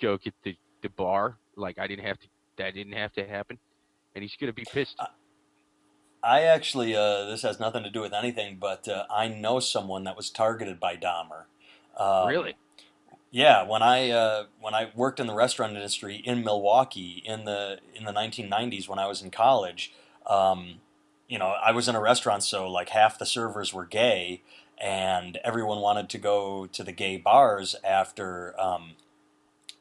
go 0.00 0.18
get 0.18 0.34
the 0.44 0.56
the 0.82 0.88
bar. 0.90 1.38
Like 1.56 1.78
I 1.78 1.86
didn't 1.86 2.04
have 2.04 2.18
to. 2.20 2.26
That 2.58 2.74
didn't 2.74 2.92
have 2.92 3.12
to 3.14 3.26
happen. 3.26 3.58
And 4.14 4.22
he's 4.22 4.36
gonna 4.40 4.52
be 4.52 4.64
pissed. 4.72 4.94
Uh, 4.98 5.06
I 6.22 6.42
actually, 6.42 6.96
uh, 6.96 7.26
this 7.26 7.42
has 7.42 7.60
nothing 7.60 7.82
to 7.84 7.90
do 7.90 8.00
with 8.00 8.12
anything, 8.12 8.56
but 8.60 8.88
uh, 8.88 9.04
I 9.10 9.28
know 9.28 9.60
someone 9.60 10.04
that 10.04 10.16
was 10.16 10.30
targeted 10.30 10.80
by 10.80 10.96
Dahmer. 10.96 11.44
Um, 11.96 12.28
really? 12.28 12.56
Yeah, 13.30 13.64
when 13.64 13.82
I 13.82 14.10
uh, 14.10 14.44
when 14.60 14.74
I 14.74 14.90
worked 14.94 15.20
in 15.20 15.26
the 15.26 15.34
restaurant 15.34 15.74
industry 15.74 16.16
in 16.16 16.44
Milwaukee 16.44 17.22
in 17.24 17.44
the 17.44 17.80
in 17.94 18.04
the 18.04 18.12
1990s 18.12 18.88
when 18.88 18.98
I 18.98 19.06
was 19.06 19.20
in 19.20 19.30
college, 19.30 19.92
um, 20.26 20.76
you 21.28 21.38
know, 21.38 21.48
I 21.48 21.72
was 21.72 21.88
in 21.88 21.94
a 21.94 22.00
restaurant, 22.00 22.44
so 22.44 22.70
like 22.70 22.90
half 22.90 23.18
the 23.18 23.26
servers 23.26 23.74
were 23.74 23.84
gay, 23.84 24.42
and 24.78 25.38
everyone 25.44 25.80
wanted 25.80 26.08
to 26.10 26.18
go 26.18 26.66
to 26.66 26.84
the 26.84 26.92
gay 26.92 27.16
bars 27.16 27.74
after 27.84 28.58
um, 28.60 28.92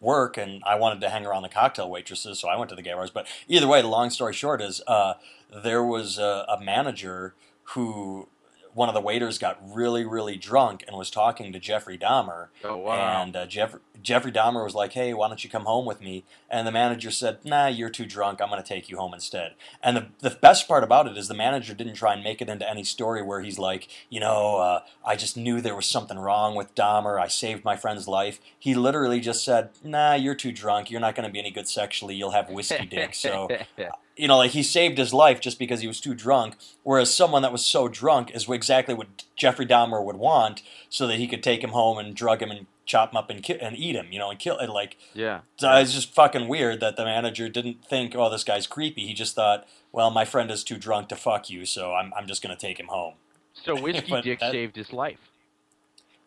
work, 0.06 0.38
and 0.38 0.64
I 0.66 0.76
wanted 0.76 1.02
to 1.02 1.10
hang 1.10 1.26
around 1.26 1.42
the 1.42 1.50
cocktail 1.50 1.90
waitresses, 1.90 2.40
so 2.40 2.48
I 2.48 2.58
went 2.58 2.70
to 2.70 2.76
the 2.76 2.82
gay 2.82 2.94
bars. 2.94 3.10
But 3.10 3.28
either 3.48 3.68
way, 3.68 3.82
the 3.82 3.90
long 3.90 4.10
story 4.10 4.34
short 4.34 4.62
is 4.62 4.82
uh, 4.88 5.16
there 5.54 5.84
was 5.84 6.18
a, 6.18 6.46
a 6.48 6.64
manager 6.64 7.34
who 7.74 8.30
one 8.76 8.90
of 8.90 8.94
the 8.94 9.02
waiters 9.02 9.38
got 9.38 9.58
really, 9.66 10.06
really 10.06 10.36
drunk 10.36 10.84
and 10.86 10.98
was 10.98 11.10
talking 11.10 11.54
to 11.54 11.60
Jeffrey 11.60 11.98
Dahmer. 11.98 12.50
Oh 12.62 12.76
wow! 12.76 13.24
And 13.24 13.34
uh, 13.34 13.46
Jeff, 13.46 13.76
Jeffrey 14.04 14.34
Dahmer 14.34 14.66
was 14.66 14.76
like, 14.76 14.92
"Hey, 14.92 15.14
why 15.14 15.30
don't 15.30 15.42
you 15.44 15.50
come 15.50 15.64
home 15.64 15.86
with 15.86 16.02
me?" 16.02 16.26
And 16.50 16.68
the 16.68 16.74
manager 16.74 17.10
said, 17.10 17.40
"Nah, 17.46 17.68
you're 17.68 17.90
too 17.90 18.06
drunk. 18.06 18.42
I'm 18.42 18.50
going 18.50 18.62
to 18.62 18.68
take 18.68 18.90
you 18.90 18.98
home 18.98 19.14
instead." 19.14 19.54
And 19.82 19.96
the 19.96 20.08
the 20.20 20.30
best 20.30 20.68
part 20.68 20.84
about 20.84 21.08
it 21.08 21.18
is 21.18 21.30
the 21.30 21.34
manager 21.34 21.74
didn't 21.74 21.94
try 21.94 22.14
and 22.14 22.24
make 22.24 22.42
it 22.42 22.50
into 22.50 22.70
any 22.70 22.84
story 22.84 23.24
where 23.24 23.42
he's 23.42 23.58
like, 23.58 23.88
you 24.10 24.20
know, 24.20 24.58
uh, 24.58 24.82
I 25.06 25.16
just 25.16 25.38
knew 25.38 25.62
there 25.62 25.76
was 25.76 25.86
something 25.86 26.20
wrong 26.20 26.54
with 26.54 26.76
Dahmer. 26.76 27.18
I 27.20 27.30
saved 27.30 27.64
my 27.64 27.78
friend's 27.78 28.10
life. 28.10 28.42
He 28.60 28.76
literally 28.76 29.22
just 29.22 29.46
said, 29.46 29.70
"Nah, 29.86 30.16
you're 30.16 30.36
too 30.36 30.52
drunk. 30.52 30.92
You're 30.92 31.00
not 31.00 31.16
going 31.16 31.28
to 31.28 31.32
be 31.32 31.40
any 31.40 31.52
good 31.52 31.70
sexually. 31.70 32.16
You'll 32.16 32.32
have 32.32 32.50
whiskey 32.50 32.86
dick." 32.86 33.16
So 33.16 33.48
you 34.16 34.28
know, 34.28 34.38
like 34.38 34.52
he 34.52 34.64
saved 34.64 34.98
his 34.98 35.14
life 35.14 35.40
just 35.42 35.60
because 35.60 35.82
he 35.82 35.88
was 35.88 36.00
too 36.00 36.14
drunk. 36.14 36.56
Whereas 36.84 37.14
someone 37.14 37.42
that 37.42 37.52
was 37.52 37.66
so 37.66 37.88
drunk 37.88 38.32
is 38.34 38.50
exactly 38.50 38.94
what 38.94 39.24
Jeffrey 39.36 39.66
Dahmer 39.66 40.04
would 40.04 40.16
want, 40.18 40.62
so 40.90 41.06
that 41.08 41.18
he 41.18 41.28
could 41.28 41.44
take 41.44 41.64
him 41.64 41.72
home 41.72 41.98
and 41.98 42.16
drug 42.16 42.42
him 42.42 42.52
and 42.52 42.68
chop 42.86 43.12
him 43.12 43.18
up 43.18 43.30
and 43.30 43.42
ki- 43.44 43.60
and 43.60 43.76
eat 43.76 43.96
him, 43.96 44.08
you 44.12 44.20
know, 44.20 44.30
and 44.30 44.40
kill. 44.40 44.58
And 44.58 44.72
like, 44.72 44.96
yeah. 45.14 45.40
so 45.58 45.72
it's 45.76 45.92
just 45.94 46.14
fucking 46.14 46.48
weird 46.48 46.80
that 46.82 46.96
the 46.98 47.04
manager 47.04 47.50
didn't 47.50 47.84
think, 47.84 48.16
oh, 48.16 48.30
this 48.30 48.44
guy's 48.44 48.68
creepy. 48.68 49.08
He 49.08 49.14
just 49.14 49.34
thought, 49.36 49.68
well, 49.92 50.12
my 50.12 50.24
friend 50.24 50.52
is 50.52 50.64
too 50.64 50.78
drunk 50.78 51.10
to 51.10 51.16
fuck 51.16 51.50
you, 51.50 51.66
so 51.66 51.94
I'm 51.94 52.14
I'm 52.16 52.28
just 52.28 52.42
gonna 52.42 52.56
take 52.56 52.80
him 52.80 52.88
home. 52.88 53.16
So 53.54 53.80
whiskey 53.82 54.22
dick 54.22 54.40
that- 54.40 54.52
saved 54.52 54.76
his 54.76 54.94
life. 54.94 55.20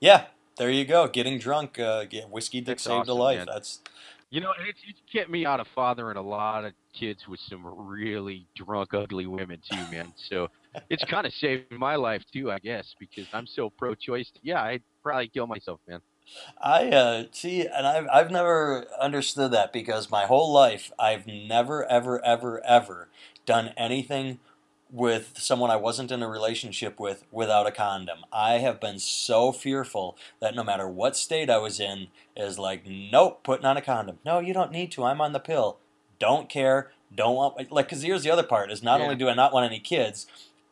Yeah, 0.01 0.27
there 0.59 0.70
you 0.70 0.85
go. 0.85 1.09
Getting 1.09 1.38
drunk, 1.38 1.79
uh, 1.79 2.05
get, 2.05 2.29
whiskey 2.31 2.61
dick 2.61 2.66
That's 2.79 2.85
saved 2.85 3.09
a 3.09 3.14
life. 3.14 3.38
man. 3.38 3.46
That's 3.53 3.81
You 4.31 4.40
know, 4.40 4.53
it's, 4.68 4.79
it's 4.87 5.01
kept 5.12 5.31
me 5.31 5.44
out 5.46 5.61
of 5.61 5.66
fathering 5.74 6.16
a 6.16 6.22
lot 6.22 6.64
of 6.64 6.72
kids 6.98 7.28
with 7.28 7.40
some 7.40 7.62
really 7.64 8.46
drunk, 8.56 8.94
ugly 8.94 9.26
women 9.26 9.61
too, 9.70 9.84
man. 9.90 10.12
So 10.28 10.48
it's 10.90 11.04
kind 11.04 11.26
of 11.26 11.32
saved 11.34 11.70
my 11.72 11.96
life 11.96 12.22
too, 12.32 12.50
I 12.50 12.58
guess, 12.58 12.94
because 12.98 13.26
I'm 13.32 13.46
so 13.46 13.70
pro-choice. 13.70 14.30
Yeah, 14.42 14.62
I'd 14.62 14.82
probably 15.02 15.28
kill 15.28 15.46
myself, 15.46 15.80
man. 15.88 16.00
I 16.61 16.88
uh, 16.88 17.24
see, 17.32 17.66
and 17.66 17.87
I've 17.87 18.06
I've 18.12 18.30
never 18.30 18.87
understood 19.00 19.50
that 19.52 19.72
because 19.72 20.11
my 20.11 20.26
whole 20.26 20.52
life 20.52 20.92
I've 20.98 21.26
never 21.26 21.90
ever 21.90 22.22
ever 22.22 22.62
ever 22.66 23.08
done 23.46 23.72
anything 23.78 24.38
with 24.90 25.32
someone 25.38 25.70
I 25.70 25.76
wasn't 25.76 26.11
in 26.11 26.22
a 26.22 26.28
relationship 26.28 26.98
with 27.00 27.24
without 27.30 27.66
a 27.66 27.70
condom. 27.70 28.18
I 28.32 28.58
have 28.58 28.80
been 28.80 28.98
so 28.98 29.52
fearful 29.52 30.16
that 30.40 30.54
no 30.54 30.64
matter 30.64 30.88
what 30.88 31.16
state 31.16 31.50
I 31.50 31.58
was 31.58 31.80
in, 31.80 32.08
is 32.37 32.58
like, 32.58 32.84
nope, 32.87 33.42
putting 33.42 33.66
on 33.66 33.76
a 33.76 33.82
condom. 33.82 34.18
No, 34.24 34.38
you 34.38 34.52
don't 34.52 34.72
need 34.72 34.92
to. 34.92 35.04
I'm 35.04 35.20
on 35.20 35.32
the 35.32 35.40
pill. 35.40 35.78
Don't 36.18 36.48
care. 36.48 36.90
Don't 37.14 37.35
want 37.35 37.70
like 37.72 37.87
because 37.88 38.02
here's 38.02 38.22
the 38.22 38.31
other 38.31 38.42
part 38.42 38.70
is 38.70 38.83
not 38.83 38.98
Yeah. 39.00 39.04
only 39.04 39.16
do 39.16 39.28
I 39.28 39.35
not 39.35 39.52
want 39.52 39.66
any 39.66 39.81
kids. 39.81 40.26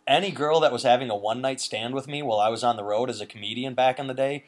Any 0.06 0.30
girl 0.30 0.61
that 0.61 0.72
was 0.72 0.82
having 0.85 1.11
a 1.11 1.16
one 1.16 1.40
night 1.40 1.61
stand 1.61 1.94
with 1.94 2.06
me 2.06 2.22
while 2.22 2.38
I 2.38 2.48
was 2.48 2.62
on 2.62 2.76
the 2.76 2.85
road 2.85 3.11
as 3.11 3.20
a 3.20 3.26
comedian 3.26 3.74
back 3.74 3.98
in 3.98 4.06
the 4.06 4.14
day, 4.14 4.44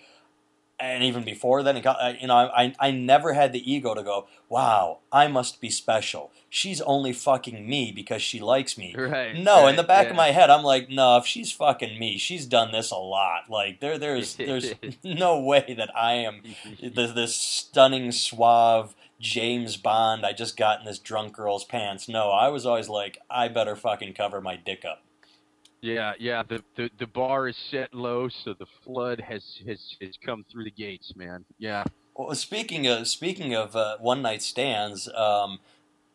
and 0.78 1.02
even 1.02 1.24
before 1.24 1.64
then, 1.64 1.80
got- 1.82 2.20
you 2.20 2.28
know, 2.28 2.37
I, 2.37 2.72
I 2.78 2.92
never 2.92 3.32
had 3.32 3.52
the 3.52 3.72
ego 3.72 3.92
to 3.94 4.02
go, 4.04 4.28
wow, 4.48 4.98
I 5.11 5.26
must 5.26 5.61
be 5.61 5.68
special. 5.70 6.30
She's 6.48 6.80
only 6.82 7.12
fucking 7.12 7.68
me 7.68 7.90
because 7.90 8.22
she 8.22 8.38
likes 8.38 8.78
me. 8.78 8.94
Right. 8.96 9.37
No, 9.37 9.66
in 9.66 9.74
the 9.74 9.82
back 9.82 10.04
yeah. 10.04 10.11
of 10.11 10.16
my 10.16 10.28
head, 10.28 10.48
I'm 10.50 10.62
like, 10.62 10.88
no, 10.88 11.16
if 11.16 11.26
she's 11.26 11.50
fucking 11.50 11.98
me, 11.98 12.16
she's 12.18 12.46
done 12.46 12.70
this 12.70 12.92
a 12.92 12.96
lot. 12.96 13.50
Like, 13.50 13.80
there, 13.80 13.98
there's, 13.98 14.37
there's 14.37 14.72
no 15.04 15.40
way 15.40 15.74
that 15.76 15.90
I 15.96 16.12
am 16.12 16.42
this, 16.80 17.11
this 17.11 17.34
stunning, 17.34 18.12
suave 18.12 18.94
James 19.20 19.76
Bond. 19.76 20.24
I 20.24 20.33
just 20.33 20.57
got 20.57 20.81
in 20.81 20.87
this 20.87 20.98
drunk 20.98 21.35
girl's 21.35 21.64
pants. 21.64 22.09
No, 22.09 22.31
I 22.31 22.48
was 22.48 22.64
always 22.64 22.88
like, 22.88 23.18
I 23.31 23.48
better 23.48 23.76
fucking 23.76 24.14
cover 24.14 24.40
my 24.40 24.57
dick 24.57 24.85
up. 24.85 25.02
Yeah, 25.81 26.14
yeah. 26.18 26.42
The, 26.42 26.62
the 26.76 26.90
the 26.98 27.07
bar 27.07 27.48
is 27.48 27.57
set 27.70 27.94
low, 27.94 28.28
so 28.28 28.52
the 28.52 28.66
flood 28.85 29.20
has 29.20 29.61
has 29.66 29.96
has 30.00 30.16
come 30.24 30.44
through 30.50 30.64
the 30.64 30.72
gates, 30.72 31.12
man. 31.14 31.44
Yeah. 31.59 31.85
Well, 32.16 32.35
speaking 32.35 32.88
of 32.88 33.07
speaking 33.07 33.54
of 33.54 33.76
uh, 33.76 33.98
one 33.98 34.20
night 34.22 34.42
stands, 34.42 35.09
um, 35.14 35.61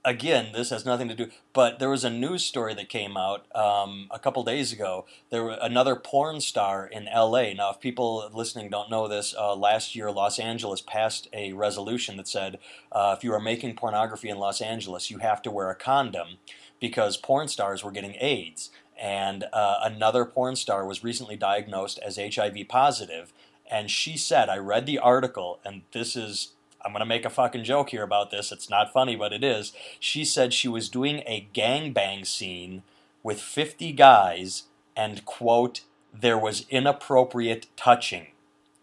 again, 0.05 0.49
this 0.53 0.69
has 0.69 0.85
nothing 0.85 1.07
to 1.07 1.15
do. 1.15 1.29
But 1.53 1.79
there 1.79 1.89
was 1.89 2.03
a 2.03 2.09
news 2.09 2.43
story 2.43 2.73
that 2.73 2.89
came 2.89 3.15
out 3.17 3.45
um, 3.55 4.07
a 4.11 4.19
couple 4.19 4.43
days 4.43 4.71
ago. 4.71 5.05
There 5.29 5.43
was 5.45 5.57
another 5.61 5.95
porn 5.95 6.41
star 6.41 6.85
in 6.85 7.07
L.A. 7.07 7.53
Now, 7.53 7.71
if 7.71 7.79
people 7.79 8.29
listening 8.33 8.69
don't 8.69 8.89
know 8.89 9.07
this, 9.07 9.33
uh, 9.37 9.55
last 9.55 9.95
year 9.95 10.11
Los 10.11 10.39
Angeles 10.39 10.81
passed 10.81 11.27
a 11.33 11.53
resolution 11.53 12.17
that 12.17 12.27
said 12.27 12.59
uh, 12.91 13.15
if 13.17 13.23
you 13.23 13.33
are 13.33 13.39
making 13.39 13.75
pornography 13.75 14.29
in 14.29 14.37
Los 14.37 14.61
Angeles, 14.61 15.09
you 15.09 15.19
have 15.19 15.41
to 15.43 15.51
wear 15.51 15.69
a 15.69 15.75
condom 15.75 16.37
because 16.79 17.17
porn 17.17 17.47
stars 17.47 17.83
were 17.83 17.91
getting 17.91 18.15
AIDS. 18.19 18.69
And 19.01 19.45
uh, 19.53 19.79
another 19.83 20.25
porn 20.25 20.55
star 20.55 20.85
was 20.85 21.03
recently 21.03 21.35
diagnosed 21.35 21.99
as 22.05 22.17
HIV 22.17 22.67
positive, 22.69 23.33
and 23.69 23.89
she 23.89 24.17
said, 24.17 24.49
I 24.49 24.57
read 24.57 24.85
the 24.85 24.99
article, 24.99 25.59
and 25.65 25.81
this 25.93 26.15
is, 26.15 26.49
I'm 26.85 26.91
going 26.91 26.99
to 26.99 27.05
make 27.05 27.25
a 27.25 27.29
fucking 27.29 27.63
joke 27.63 27.89
here 27.89 28.03
about 28.03 28.31
this. 28.31 28.51
It's 28.51 28.69
not 28.69 28.91
funny, 28.91 29.15
but 29.15 29.33
it 29.33 29.43
is. 29.43 29.73
She 29.99 30.25
said 30.25 30.53
she 30.53 30.67
was 30.67 30.89
doing 30.89 31.23
a 31.25 31.47
gangbang 31.53 32.25
scene 32.25 32.83
with 33.21 33.39
50 33.39 33.93
guys, 33.93 34.63
and, 34.95 35.23
quote, 35.25 35.81
there 36.13 36.37
was 36.37 36.65
inappropriate 36.69 37.67
touching. 37.75 38.27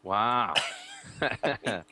Wow. 0.03 0.55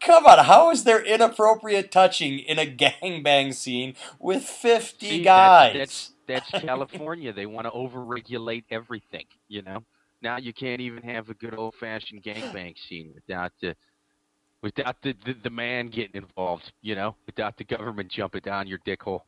Come 0.00 0.26
on, 0.26 0.44
how 0.44 0.70
is 0.70 0.84
there 0.84 1.04
inappropriate 1.04 1.92
touching 1.92 2.38
in 2.38 2.58
a 2.58 2.66
gangbang 2.66 3.54
scene 3.54 3.94
with 4.18 4.44
50 4.44 5.06
See, 5.08 5.22
guys? 5.22 5.74
That's, 5.76 6.12
that's 6.26 6.50
that's 6.50 6.64
California. 6.64 7.32
They 7.32 7.46
want 7.46 7.66
to 7.66 7.70
overregulate 7.70 8.64
everything. 8.70 9.26
You 9.48 9.62
know. 9.62 9.84
Now 10.22 10.36
you 10.36 10.52
can't 10.52 10.80
even 10.80 11.02
have 11.02 11.30
a 11.30 11.34
good 11.34 11.54
old 11.54 11.74
fashioned 11.74 12.22
gangbang 12.22 12.76
scene 12.78 13.12
without 13.14 13.52
the 13.60 13.74
without 14.62 15.02
the, 15.02 15.14
the 15.24 15.34
the 15.34 15.50
man 15.50 15.88
getting 15.88 16.22
involved. 16.22 16.72
You 16.82 16.94
know, 16.94 17.16
without 17.26 17.56
the 17.56 17.64
government 17.64 18.10
jumping 18.10 18.42
down 18.42 18.66
your 18.66 18.80
dick 18.84 19.02
hole. 19.02 19.24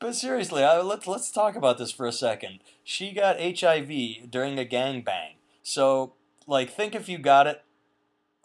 But 0.00 0.14
seriously, 0.14 0.62
I, 0.62 0.80
let's 0.80 1.06
let's 1.06 1.30
talk 1.30 1.56
about 1.56 1.78
this 1.78 1.92
for 1.92 2.06
a 2.06 2.12
second. 2.12 2.60
She 2.82 3.12
got 3.12 3.40
HIV 3.40 4.30
during 4.30 4.58
a 4.58 4.64
gangbang. 4.64 5.36
So, 5.62 6.14
like, 6.46 6.70
think 6.70 6.94
if 6.94 7.08
you 7.08 7.18
got 7.18 7.46
it 7.46 7.64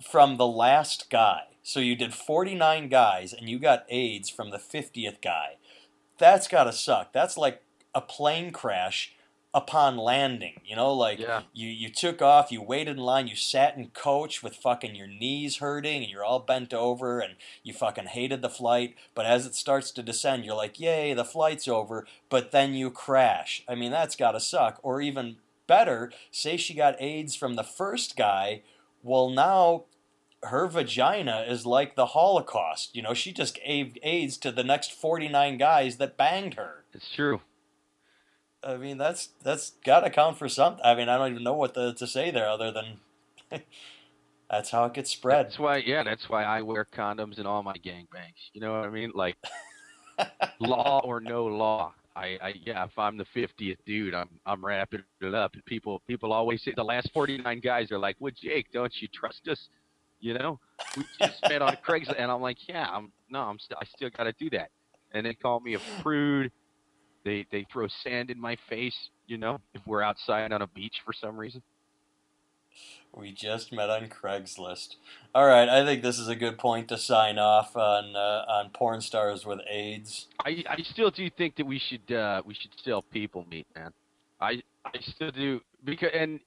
from 0.02 0.38
the 0.38 0.48
last 0.48 1.10
guy. 1.10 1.44
So 1.64 1.80
you 1.80 1.96
did 1.96 2.14
49 2.14 2.90
guys 2.90 3.34
and 3.34 3.50
you 3.50 3.60
got 3.60 3.86
AIDS 3.90 4.30
from 4.30 4.50
the 4.50 4.58
50th 4.58 5.22
guy. 5.22 5.58
That's 6.18 6.48
got 6.48 6.66
to 6.66 6.74
suck. 6.74 7.14
That's 7.14 7.38
like 7.38 7.62
a 7.94 8.02
plane 8.02 8.52
crash 8.52 9.14
upon 9.54 9.98
landing. 9.98 10.62
You 10.66 10.76
know, 10.76 10.94
like 10.94 11.20
Yeah. 11.20 11.42
you 11.54 11.68
you 11.68 11.90
took 11.90 12.22
off, 12.22 12.52
you 12.52 12.62
waited 12.62 12.98
in 12.98 13.04
line, 13.04 13.28
you 13.28 13.36
sat 13.36 13.76
in 13.76 13.88
coach 13.90 14.44
with 14.44 14.56
fucking 14.56 14.96
your 14.96 15.08
knees 15.08 15.58
hurting 15.58 16.04
and 16.04 16.12
you're 16.12 16.24
all 16.24 16.40
bent 16.40 16.74
over 16.74 17.20
and 17.20 17.36
you 17.64 17.74
fucking 17.74 18.08
hated 18.08 18.42
the 18.42 18.50
flight, 18.50 18.96
but 19.16 19.26
as 19.26 19.46
it 19.48 19.56
starts 19.56 19.90
to 19.92 20.04
descend, 20.04 20.46
you're 20.46 20.56
like, 20.56 20.80
"Yay, 20.80 21.14
the 21.14 21.26
flight's 21.26 21.68
over," 21.68 22.06
but 22.30 22.52
then 22.52 22.74
you 22.76 22.92
crash. 22.92 23.64
I 23.68 23.74
mean, 23.76 23.92
that's 23.92 24.16
got 24.16 24.34
to 24.34 24.40
suck. 24.40 24.80
Or 24.84 25.02
even 25.02 25.38
better, 25.66 26.12
say 26.32 26.56
she 26.58 26.74
got 26.74 27.02
AIDS 27.02 27.36
from 27.36 27.56
the 27.56 27.64
first 27.64 28.16
guy, 28.16 28.62
well 29.04 29.30
now 29.30 29.86
her 30.44 30.68
vagina 30.68 31.42
is 31.48 31.66
like 31.66 31.96
the 31.96 32.08
Holocaust. 32.08 32.96
You 32.96 33.02
know, 33.02 33.14
she 33.14 33.32
just 33.34 33.60
gave 33.64 33.98
AIDS 34.04 34.38
to 34.38 34.52
the 34.54 34.64
next 34.64 34.92
49 34.94 35.58
guys 35.58 35.98
that 35.98 36.16
banged 36.18 36.54
her. 36.54 36.86
It's 36.94 37.12
true. 37.12 37.42
I 38.64 38.76
mean, 38.78 38.98
that's 38.98 39.30
that's 39.44 39.72
got 39.86 40.02
to 40.02 40.10
count 40.10 40.38
for 40.38 40.50
something. 40.50 40.84
I 40.84 40.96
mean, 40.96 41.10
I 41.10 41.18
don't 41.18 41.32
even 41.32 41.44
know 41.44 41.54
what 41.54 41.74
the, 41.74 41.94
to 41.94 42.08
say 42.08 42.32
there 42.32 42.50
other 42.50 42.72
than 42.72 43.00
that's 44.50 44.72
how 44.72 44.86
it 44.86 44.94
gets 44.94 45.12
spread. 45.12 45.48
That's 45.48 45.60
why, 45.60 45.78
yeah, 45.78 46.04
that's 46.04 46.30
why 46.30 46.44
I 46.44 46.62
wear 46.62 46.86
condoms 46.86 47.40
in 47.40 47.46
all 47.46 47.64
my 47.64 47.76
gangbangs. 47.76 48.50
You 48.54 48.62
know 48.62 48.74
what 48.74 48.86
I 48.86 48.90
mean? 48.90 49.12
Like, 49.16 49.38
law 50.60 51.02
or 51.04 51.22
no 51.22 51.46
law, 51.46 51.94
I, 52.16 52.38
I 52.42 52.54
yeah, 52.66 52.84
if 52.84 52.98
I'm 52.98 53.18
the 53.18 53.26
50th 53.36 53.78
dude, 53.86 54.14
I'm 54.14 54.30
I'm 54.46 54.64
wrapping 54.64 55.04
it 55.22 55.34
up, 55.34 55.54
and 55.54 55.64
people 55.66 56.02
people 56.08 56.34
always 56.34 56.62
say 56.62 56.74
the 56.76 56.84
last 56.84 57.12
49 57.14 57.60
guys 57.62 57.92
are 57.92 58.00
like, 58.00 58.18
"Well, 58.20 58.34
Jake, 58.36 58.72
don't 58.74 58.94
you 59.02 59.08
trust 59.08 59.48
us?" 59.48 59.70
You 60.20 60.34
know, 60.34 60.60
we 60.98 61.06
just 61.22 61.42
met 61.48 61.62
on 61.62 61.78
Craigslist, 61.88 62.16
and 62.18 62.30
I'm 62.30 62.42
like, 62.42 62.58
"Yeah, 62.68 62.88
I'm 62.92 63.14
no, 63.30 63.40
I'm 63.40 63.58
st- 63.58 63.78
I 63.82 63.86
still 63.86 64.10
got 64.10 64.26
to 64.26 64.34
do 64.34 64.50
that." 64.50 64.70
And 65.14 65.26
they 65.26 65.34
call 65.34 65.62
me 65.62 65.76
a 65.76 65.80
prude. 66.02 66.52
They 67.24 67.46
they 67.52 67.66
throw 67.72 67.88
sand 68.04 68.30
in 68.30 68.40
my 68.40 68.58
face. 68.70 69.10
You 69.28 69.38
know, 69.38 69.60
if 69.74 69.82
we're 69.86 70.02
outside 70.02 70.52
on 70.52 70.62
a 70.62 70.68
beach 70.68 71.02
for 71.06 71.14
some 71.14 71.38
reason. 71.38 71.62
We 73.14 73.32
just 73.32 73.74
met 73.74 73.90
on 73.90 74.08
Craigslist. 74.08 74.96
All 75.34 75.46
right, 75.46 75.68
I 75.68 75.84
think 75.84 76.04
this 76.04 76.20
is 76.20 76.28
a 76.28 76.36
good 76.36 76.58
point 76.58 76.88
to 76.90 76.98
sign 76.98 77.40
off 77.40 77.76
on 77.76 78.16
uh, 78.16 78.46
on 78.48 78.70
porn 78.70 79.02
stars 79.02 79.46
with 79.46 79.60
AIDS. 79.70 80.28
I 80.46 80.64
I 80.70 80.82
still 80.84 81.10
do 81.10 81.30
think 81.30 81.56
that 81.58 81.66
we 81.66 81.80
should 81.80 82.16
uh 82.16 82.42
we 82.46 82.54
should 82.54 82.72
sell 82.84 83.02
people 83.02 83.46
meat, 83.50 83.68
man. 83.76 83.92
I 84.40 84.62
I 84.86 85.00
still 85.02 85.32
do 85.32 85.62
because 85.84 86.12
and 86.14 86.40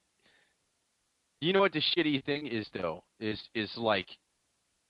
you 1.41 1.53
know 1.53 1.61
what 1.61 1.73
the 1.73 1.83
shitty 1.97 2.25
thing 2.25 2.47
is 2.47 2.67
though 2.73 3.03
is 3.19 3.41
is 3.55 3.71
like 3.77 4.07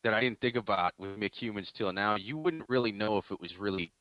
that 0.04 0.12
I 0.12 0.20
didn't 0.20 0.40
think 0.40 0.56
about 0.56 0.92
with 0.98 1.18
McHumans 1.18 1.72
till 1.72 1.92
now. 1.92 2.16
You 2.16 2.36
wouldn't 2.36 2.68
really 2.68 2.92
know 2.92 3.18
if 3.18 3.24
it 3.30 3.40
was 3.40 3.56
really 3.58 3.92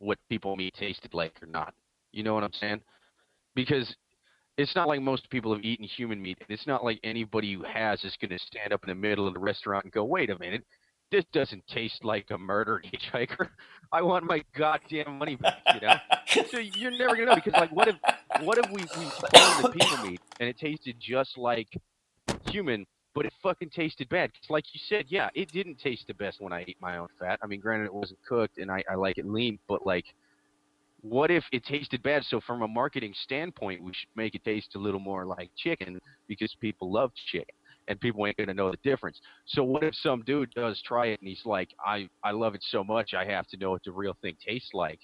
what 0.00 0.18
people 0.28 0.56
meat 0.56 0.74
tasted 0.78 1.14
like 1.14 1.34
or 1.42 1.46
not. 1.46 1.74
You 2.12 2.24
know 2.24 2.34
what 2.34 2.42
I'm 2.42 2.52
saying? 2.52 2.80
Because 3.54 3.94
it's 4.56 4.74
not 4.74 4.88
like 4.88 5.00
most 5.00 5.30
people 5.30 5.54
have 5.54 5.64
eaten 5.64 5.86
human 5.86 6.20
meat. 6.20 6.38
It's 6.48 6.66
not 6.66 6.84
like 6.84 6.98
anybody 7.04 7.54
who 7.54 7.62
has 7.62 8.04
is 8.04 8.16
going 8.20 8.30
to 8.30 8.38
stand 8.38 8.72
up 8.72 8.82
in 8.82 8.88
the 8.88 8.94
middle 8.94 9.26
of 9.28 9.34
the 9.34 9.40
restaurant 9.40 9.84
and 9.84 9.92
go, 9.92 10.04
"Wait 10.04 10.30
a 10.30 10.38
minute, 10.38 10.64
this 11.10 11.24
doesn't 11.32 11.66
taste 11.66 12.04
like 12.04 12.26
a 12.30 12.38
murdered 12.38 12.84
hitchhiker. 12.92 13.48
I 13.92 14.02
want 14.02 14.24
my 14.24 14.42
goddamn 14.56 15.18
money 15.18 15.36
back." 15.36 15.58
You 15.74 15.80
know. 15.80 15.94
so 16.50 16.58
you're 16.58 16.90
never 16.90 17.14
gonna 17.14 17.26
know 17.26 17.34
because, 17.36 17.54
like, 17.54 17.72
what 17.72 17.88
if 17.88 17.96
what 18.42 18.58
if 18.58 18.70
we 18.70 18.82
we 18.82 19.04
the 19.04 19.70
people 19.72 20.04
meat 20.04 20.20
and 20.40 20.48
it 20.48 20.58
tasted 20.58 20.96
just 20.98 21.38
like 21.38 21.68
human, 22.46 22.86
but 23.14 23.26
it 23.26 23.32
fucking 23.42 23.70
tasted 23.70 24.08
bad? 24.08 24.32
'Cause 24.32 24.50
like 24.50 24.64
you 24.72 24.80
said, 24.88 25.06
yeah, 25.08 25.28
it 25.34 25.50
didn't 25.52 25.76
taste 25.78 26.06
the 26.06 26.14
best 26.14 26.40
when 26.40 26.52
I 26.52 26.64
ate 26.66 26.80
my 26.80 26.96
own 26.98 27.08
fat. 27.18 27.38
I 27.42 27.46
mean, 27.46 27.60
granted, 27.60 27.86
it 27.86 27.94
wasn't 27.94 28.20
cooked 28.26 28.58
and 28.58 28.70
I, 28.70 28.82
I 28.90 28.94
like 28.94 29.18
it 29.18 29.26
lean, 29.26 29.58
but 29.68 29.84
like 29.86 30.06
what 31.02 31.30
if 31.30 31.44
it 31.52 31.64
tasted 31.64 32.02
bad? 32.02 32.24
So 32.26 32.40
from 32.40 32.62
a 32.62 32.68
marketing 32.68 33.14
standpoint, 33.24 33.82
we 33.82 33.92
should 33.94 34.08
make 34.16 34.34
it 34.34 34.44
taste 34.44 34.74
a 34.74 34.78
little 34.78 35.00
more 35.00 35.24
like 35.24 35.50
chicken 35.56 35.98
because 36.28 36.54
people 36.60 36.92
love 36.92 37.10
chicken 37.32 37.54
and 37.88 37.98
people 38.00 38.26
ain't 38.26 38.36
gonna 38.36 38.52
know 38.54 38.70
the 38.70 38.76
difference. 38.84 39.18
So 39.46 39.64
what 39.64 39.82
if 39.82 39.94
some 39.96 40.22
dude 40.22 40.50
does 40.50 40.80
try 40.82 41.06
it 41.06 41.20
and 41.20 41.28
he's 41.28 41.44
like, 41.46 41.70
I, 41.84 42.08
I 42.22 42.32
love 42.32 42.54
it 42.54 42.62
so 42.70 42.84
much 42.84 43.14
I 43.14 43.24
have 43.24 43.46
to 43.48 43.56
know 43.56 43.70
what 43.70 43.82
the 43.84 43.92
real 43.92 44.16
thing 44.20 44.36
tastes 44.46 44.70
like. 44.74 45.00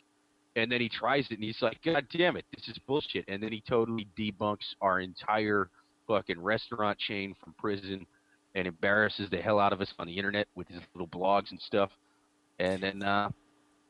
And 0.55 0.71
then 0.71 0.81
he 0.81 0.89
tries 0.89 1.27
it 1.31 1.35
and 1.35 1.45
he's 1.45 1.61
like, 1.61 1.79
God 1.83 2.07
damn 2.11 2.37
it, 2.37 2.45
this 2.55 2.69
is 2.69 2.79
bullshit. 2.87 3.25
And 3.29 3.43
then 3.43 3.53
he 3.53 3.63
totally 3.67 4.07
debunks 4.19 4.75
our 4.81 5.01
entire 5.01 5.71
fucking 6.07 6.41
restaurant 6.41 6.99
chain 6.99 7.35
from 7.43 7.55
prison 7.59 8.07
and 8.55 8.67
embarrasses 8.67 9.29
the 9.31 9.39
hell 9.39 9.59
out 9.61 9.73
of 9.73 9.81
us 9.81 9.93
on 9.99 10.07
the 10.07 10.17
internet 10.17 10.49
with 10.55 10.69
his 10.69 10.81
little 10.95 11.09
blogs 11.09 11.51
and 11.51 11.61
stuff. 11.61 11.91
And 12.59 12.83
then 12.83 13.03
uh, 13.03 13.31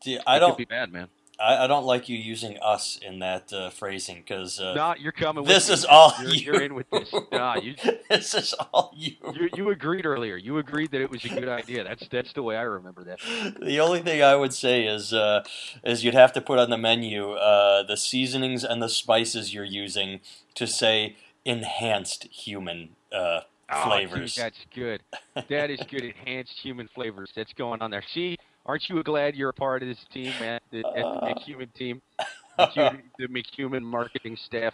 See, 0.03 0.19
I 0.27 0.39
don't, 0.39 0.59
be 0.59 0.65
bad, 0.65 0.93
man. 0.93 1.09
I, 1.39 1.65
I 1.65 1.67
don't 1.67 1.85
like 1.85 2.09
you 2.09 2.17
using 2.19 2.59
us 2.63 2.99
in 3.01 3.19
that 3.21 3.53
uh, 3.53 3.71
phrasing 3.71 4.17
because 4.17 4.59
uh, 4.59 4.75
Nah, 4.75 4.95
you're 4.99 5.13
coming. 5.13 5.45
with 5.45 5.53
this 5.53 5.69
is 5.69 5.85
all 5.85 6.13
you're, 6.21 6.31
you. 6.31 6.41
You're 6.53 6.63
in 6.63 6.75
with 6.75 6.91
this. 6.91 7.15
Nah, 7.31 7.57
you, 7.57 7.75
this 8.11 8.35
is 8.35 8.55
all 8.73 8.93
you. 8.97 9.13
you 9.35 9.49
you 9.55 9.71
agreed 9.71 10.05
earlier. 10.07 10.37
You 10.37 10.59
agreed 10.59 10.91
that 10.93 11.01
it 11.01 11.11
was 11.11 11.25
a 11.25 11.29
good 11.29 11.49
idea. 11.49 11.85
That's 11.85 12.09
that's 12.09 12.33
the 12.33 12.43
way 12.43 12.57
I 12.57 12.63
remember 12.63 13.05
that. 13.05 13.21
The 13.61 13.79
only 13.81 14.01
thing 14.01 14.23
I 14.23 14.35
would 14.35 14.53
say 14.55 14.85
is 14.87 15.13
uh, 15.13 15.45
is 15.85 16.03
you'd 16.05 16.15
have 16.15 16.33
to 16.35 16.41
put 16.41 16.59
on 16.59 16.71
the 16.71 16.79
menu 16.79 17.33
uh, 17.33 17.83
the 17.85 17.97
seasonings 17.97 18.65
and 18.65 18.83
the 18.83 18.89
spices 18.89 19.53
you're 19.55 19.65
using 19.65 20.21
to 20.55 20.67
say 20.67 21.17
enhanced 21.47 22.25
human 22.25 22.91
uh, 23.13 23.41
Oh, 23.69 23.85
flavors. 23.85 24.35
dude, 24.37 24.45
that's 24.45 24.59
good. 24.75 25.03
That 25.49 25.71
is 25.71 25.81
good. 25.91 26.05
Enhanced 26.05 26.53
human 26.63 26.89
flavors. 26.95 27.31
That's 27.35 27.53
going 27.55 27.83
on 27.83 27.91
there. 27.91 28.05
See, 28.15 28.37
aren't 28.65 28.89
you 28.89 29.03
glad 29.03 29.35
you're 29.35 29.49
a 29.51 29.55
part 29.55 29.83
of 29.83 29.89
this 29.89 29.99
team, 30.13 30.33
man? 30.41 30.61
The, 30.71 30.79
at 30.79 30.95
the 30.95 31.01
Uh. 31.05 31.35
McHuman 31.35 31.75
team, 31.75 32.01
McHuman, 32.59 33.03
the 33.19 33.27
McHuman 33.27 33.83
marketing 33.83 34.37
staff. 34.47 34.73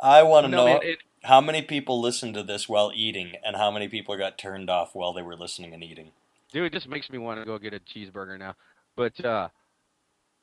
I 0.00 0.22
want 0.22 0.44
to 0.44 0.48
No, 0.50 0.58
know 0.58 0.64
man, 0.66 0.80
it- 0.82 0.98
how 1.24 1.40
many 1.40 1.62
people 1.62 2.00
listened 2.00 2.34
to 2.34 2.42
this 2.42 2.68
while 2.68 2.92
eating, 2.94 3.32
and 3.44 3.56
how 3.56 3.70
many 3.70 3.88
people 3.88 4.16
got 4.16 4.36
turned 4.38 4.68
off 4.70 4.94
while 4.94 5.12
they 5.14 5.22
were 5.22 5.34
listening 5.34 5.72
and 5.74 5.82
eating. 5.82 6.12
dude, 6.52 6.66
it 6.66 6.72
just 6.72 6.88
makes 6.88 7.08
me 7.10 7.18
want 7.18 7.40
to 7.40 7.46
go 7.46 7.58
get 7.58 7.72
a 7.74 7.80
cheeseburger 7.80 8.38
now. 8.38 8.54
But 8.96 9.22
uh, 9.24 9.48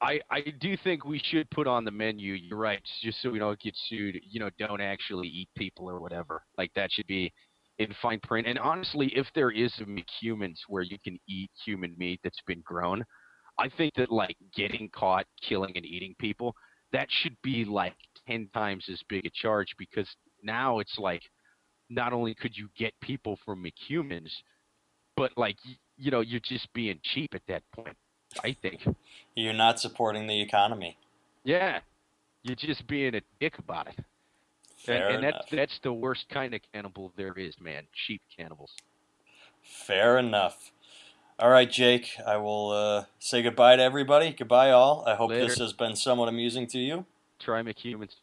I 0.03 0.19
I 0.29 0.41
do 0.59 0.75
think 0.83 1.05
we 1.05 1.19
should 1.19 1.49
put 1.49 1.65
on 1.65 1.85
the 1.85 1.91
menu. 1.91 2.33
You're 2.33 2.59
right, 2.59 2.81
just 3.01 3.21
so 3.21 3.29
we 3.29 3.39
don't 3.39 3.59
get 3.59 3.73
sued. 3.87 4.19
You 4.29 4.41
know, 4.41 4.49
don't 4.59 4.81
actually 4.81 5.27
eat 5.27 5.49
people 5.55 5.89
or 5.89 5.99
whatever. 5.99 6.43
Like 6.57 6.71
that 6.75 6.91
should 6.91 7.07
be 7.07 7.31
in 7.79 7.95
fine 8.01 8.19
print. 8.21 8.47
And 8.47 8.59
honestly, 8.59 9.07
if 9.15 9.27
there 9.33 9.51
is 9.51 9.73
a 9.79 9.85
McHumans 9.85 10.57
where 10.67 10.83
you 10.83 10.97
can 11.03 11.17
eat 11.27 11.49
human 11.65 11.95
meat 11.97 12.19
that's 12.23 12.41
been 12.45 12.61
grown, 12.65 13.03
I 13.57 13.69
think 13.69 13.93
that 13.95 14.11
like 14.11 14.35
getting 14.55 14.89
caught 14.93 15.25
killing 15.41 15.75
and 15.75 15.85
eating 15.85 16.15
people 16.19 16.53
that 16.91 17.07
should 17.09 17.35
be 17.41 17.65
like 17.65 17.95
ten 18.27 18.49
times 18.53 18.85
as 18.91 19.01
big 19.09 19.25
a 19.25 19.29
charge 19.33 19.73
because 19.77 20.07
now 20.43 20.79
it's 20.79 20.97
like 20.97 21.23
not 21.89 22.13
only 22.13 22.35
could 22.35 22.55
you 22.55 22.69
get 22.77 22.93
people 23.01 23.37
from 23.45 23.63
McHumans, 23.63 24.31
but 25.15 25.31
like 25.37 25.57
you 25.97 26.11
know 26.11 26.21
you're 26.21 26.41
just 26.41 26.67
being 26.73 26.99
cheap 27.03 27.33
at 27.33 27.41
that 27.47 27.63
point. 27.73 27.95
I 28.43 28.53
think. 28.53 28.85
You're 29.35 29.53
not 29.53 29.79
supporting 29.79 30.27
the 30.27 30.41
economy. 30.41 30.97
Yeah, 31.43 31.79
you're 32.43 32.55
just 32.55 32.87
being 32.87 33.15
a 33.15 33.21
dick 33.39 33.57
about 33.57 33.87
it. 33.87 33.99
Fair 34.77 35.07
and 35.07 35.15
and 35.15 35.25
enough. 35.25 35.41
that's 35.49 35.51
that's 35.51 35.79
the 35.83 35.93
worst 35.93 36.29
kind 36.29 36.53
of 36.53 36.61
cannibal 36.73 37.11
there 37.15 37.33
is, 37.33 37.59
man. 37.59 37.83
Cheap 37.93 38.21
cannibals. 38.35 38.71
Fair 39.61 40.17
enough. 40.17 40.71
All 41.39 41.49
right, 41.49 41.69
Jake. 41.69 42.11
I 42.25 42.37
will 42.37 42.71
uh, 42.71 43.05
say 43.17 43.41
goodbye 43.41 43.77
to 43.77 43.81
everybody. 43.81 44.31
Goodbye, 44.31 44.71
all. 44.71 45.03
I 45.07 45.15
hope 45.15 45.31
Later. 45.31 45.47
this 45.47 45.57
has 45.57 45.73
been 45.73 45.95
somewhat 45.95 46.29
amusing 46.29 46.67
to 46.67 46.79
you. 46.79 47.05
Try 47.39 47.61
McHumans. 47.61 48.15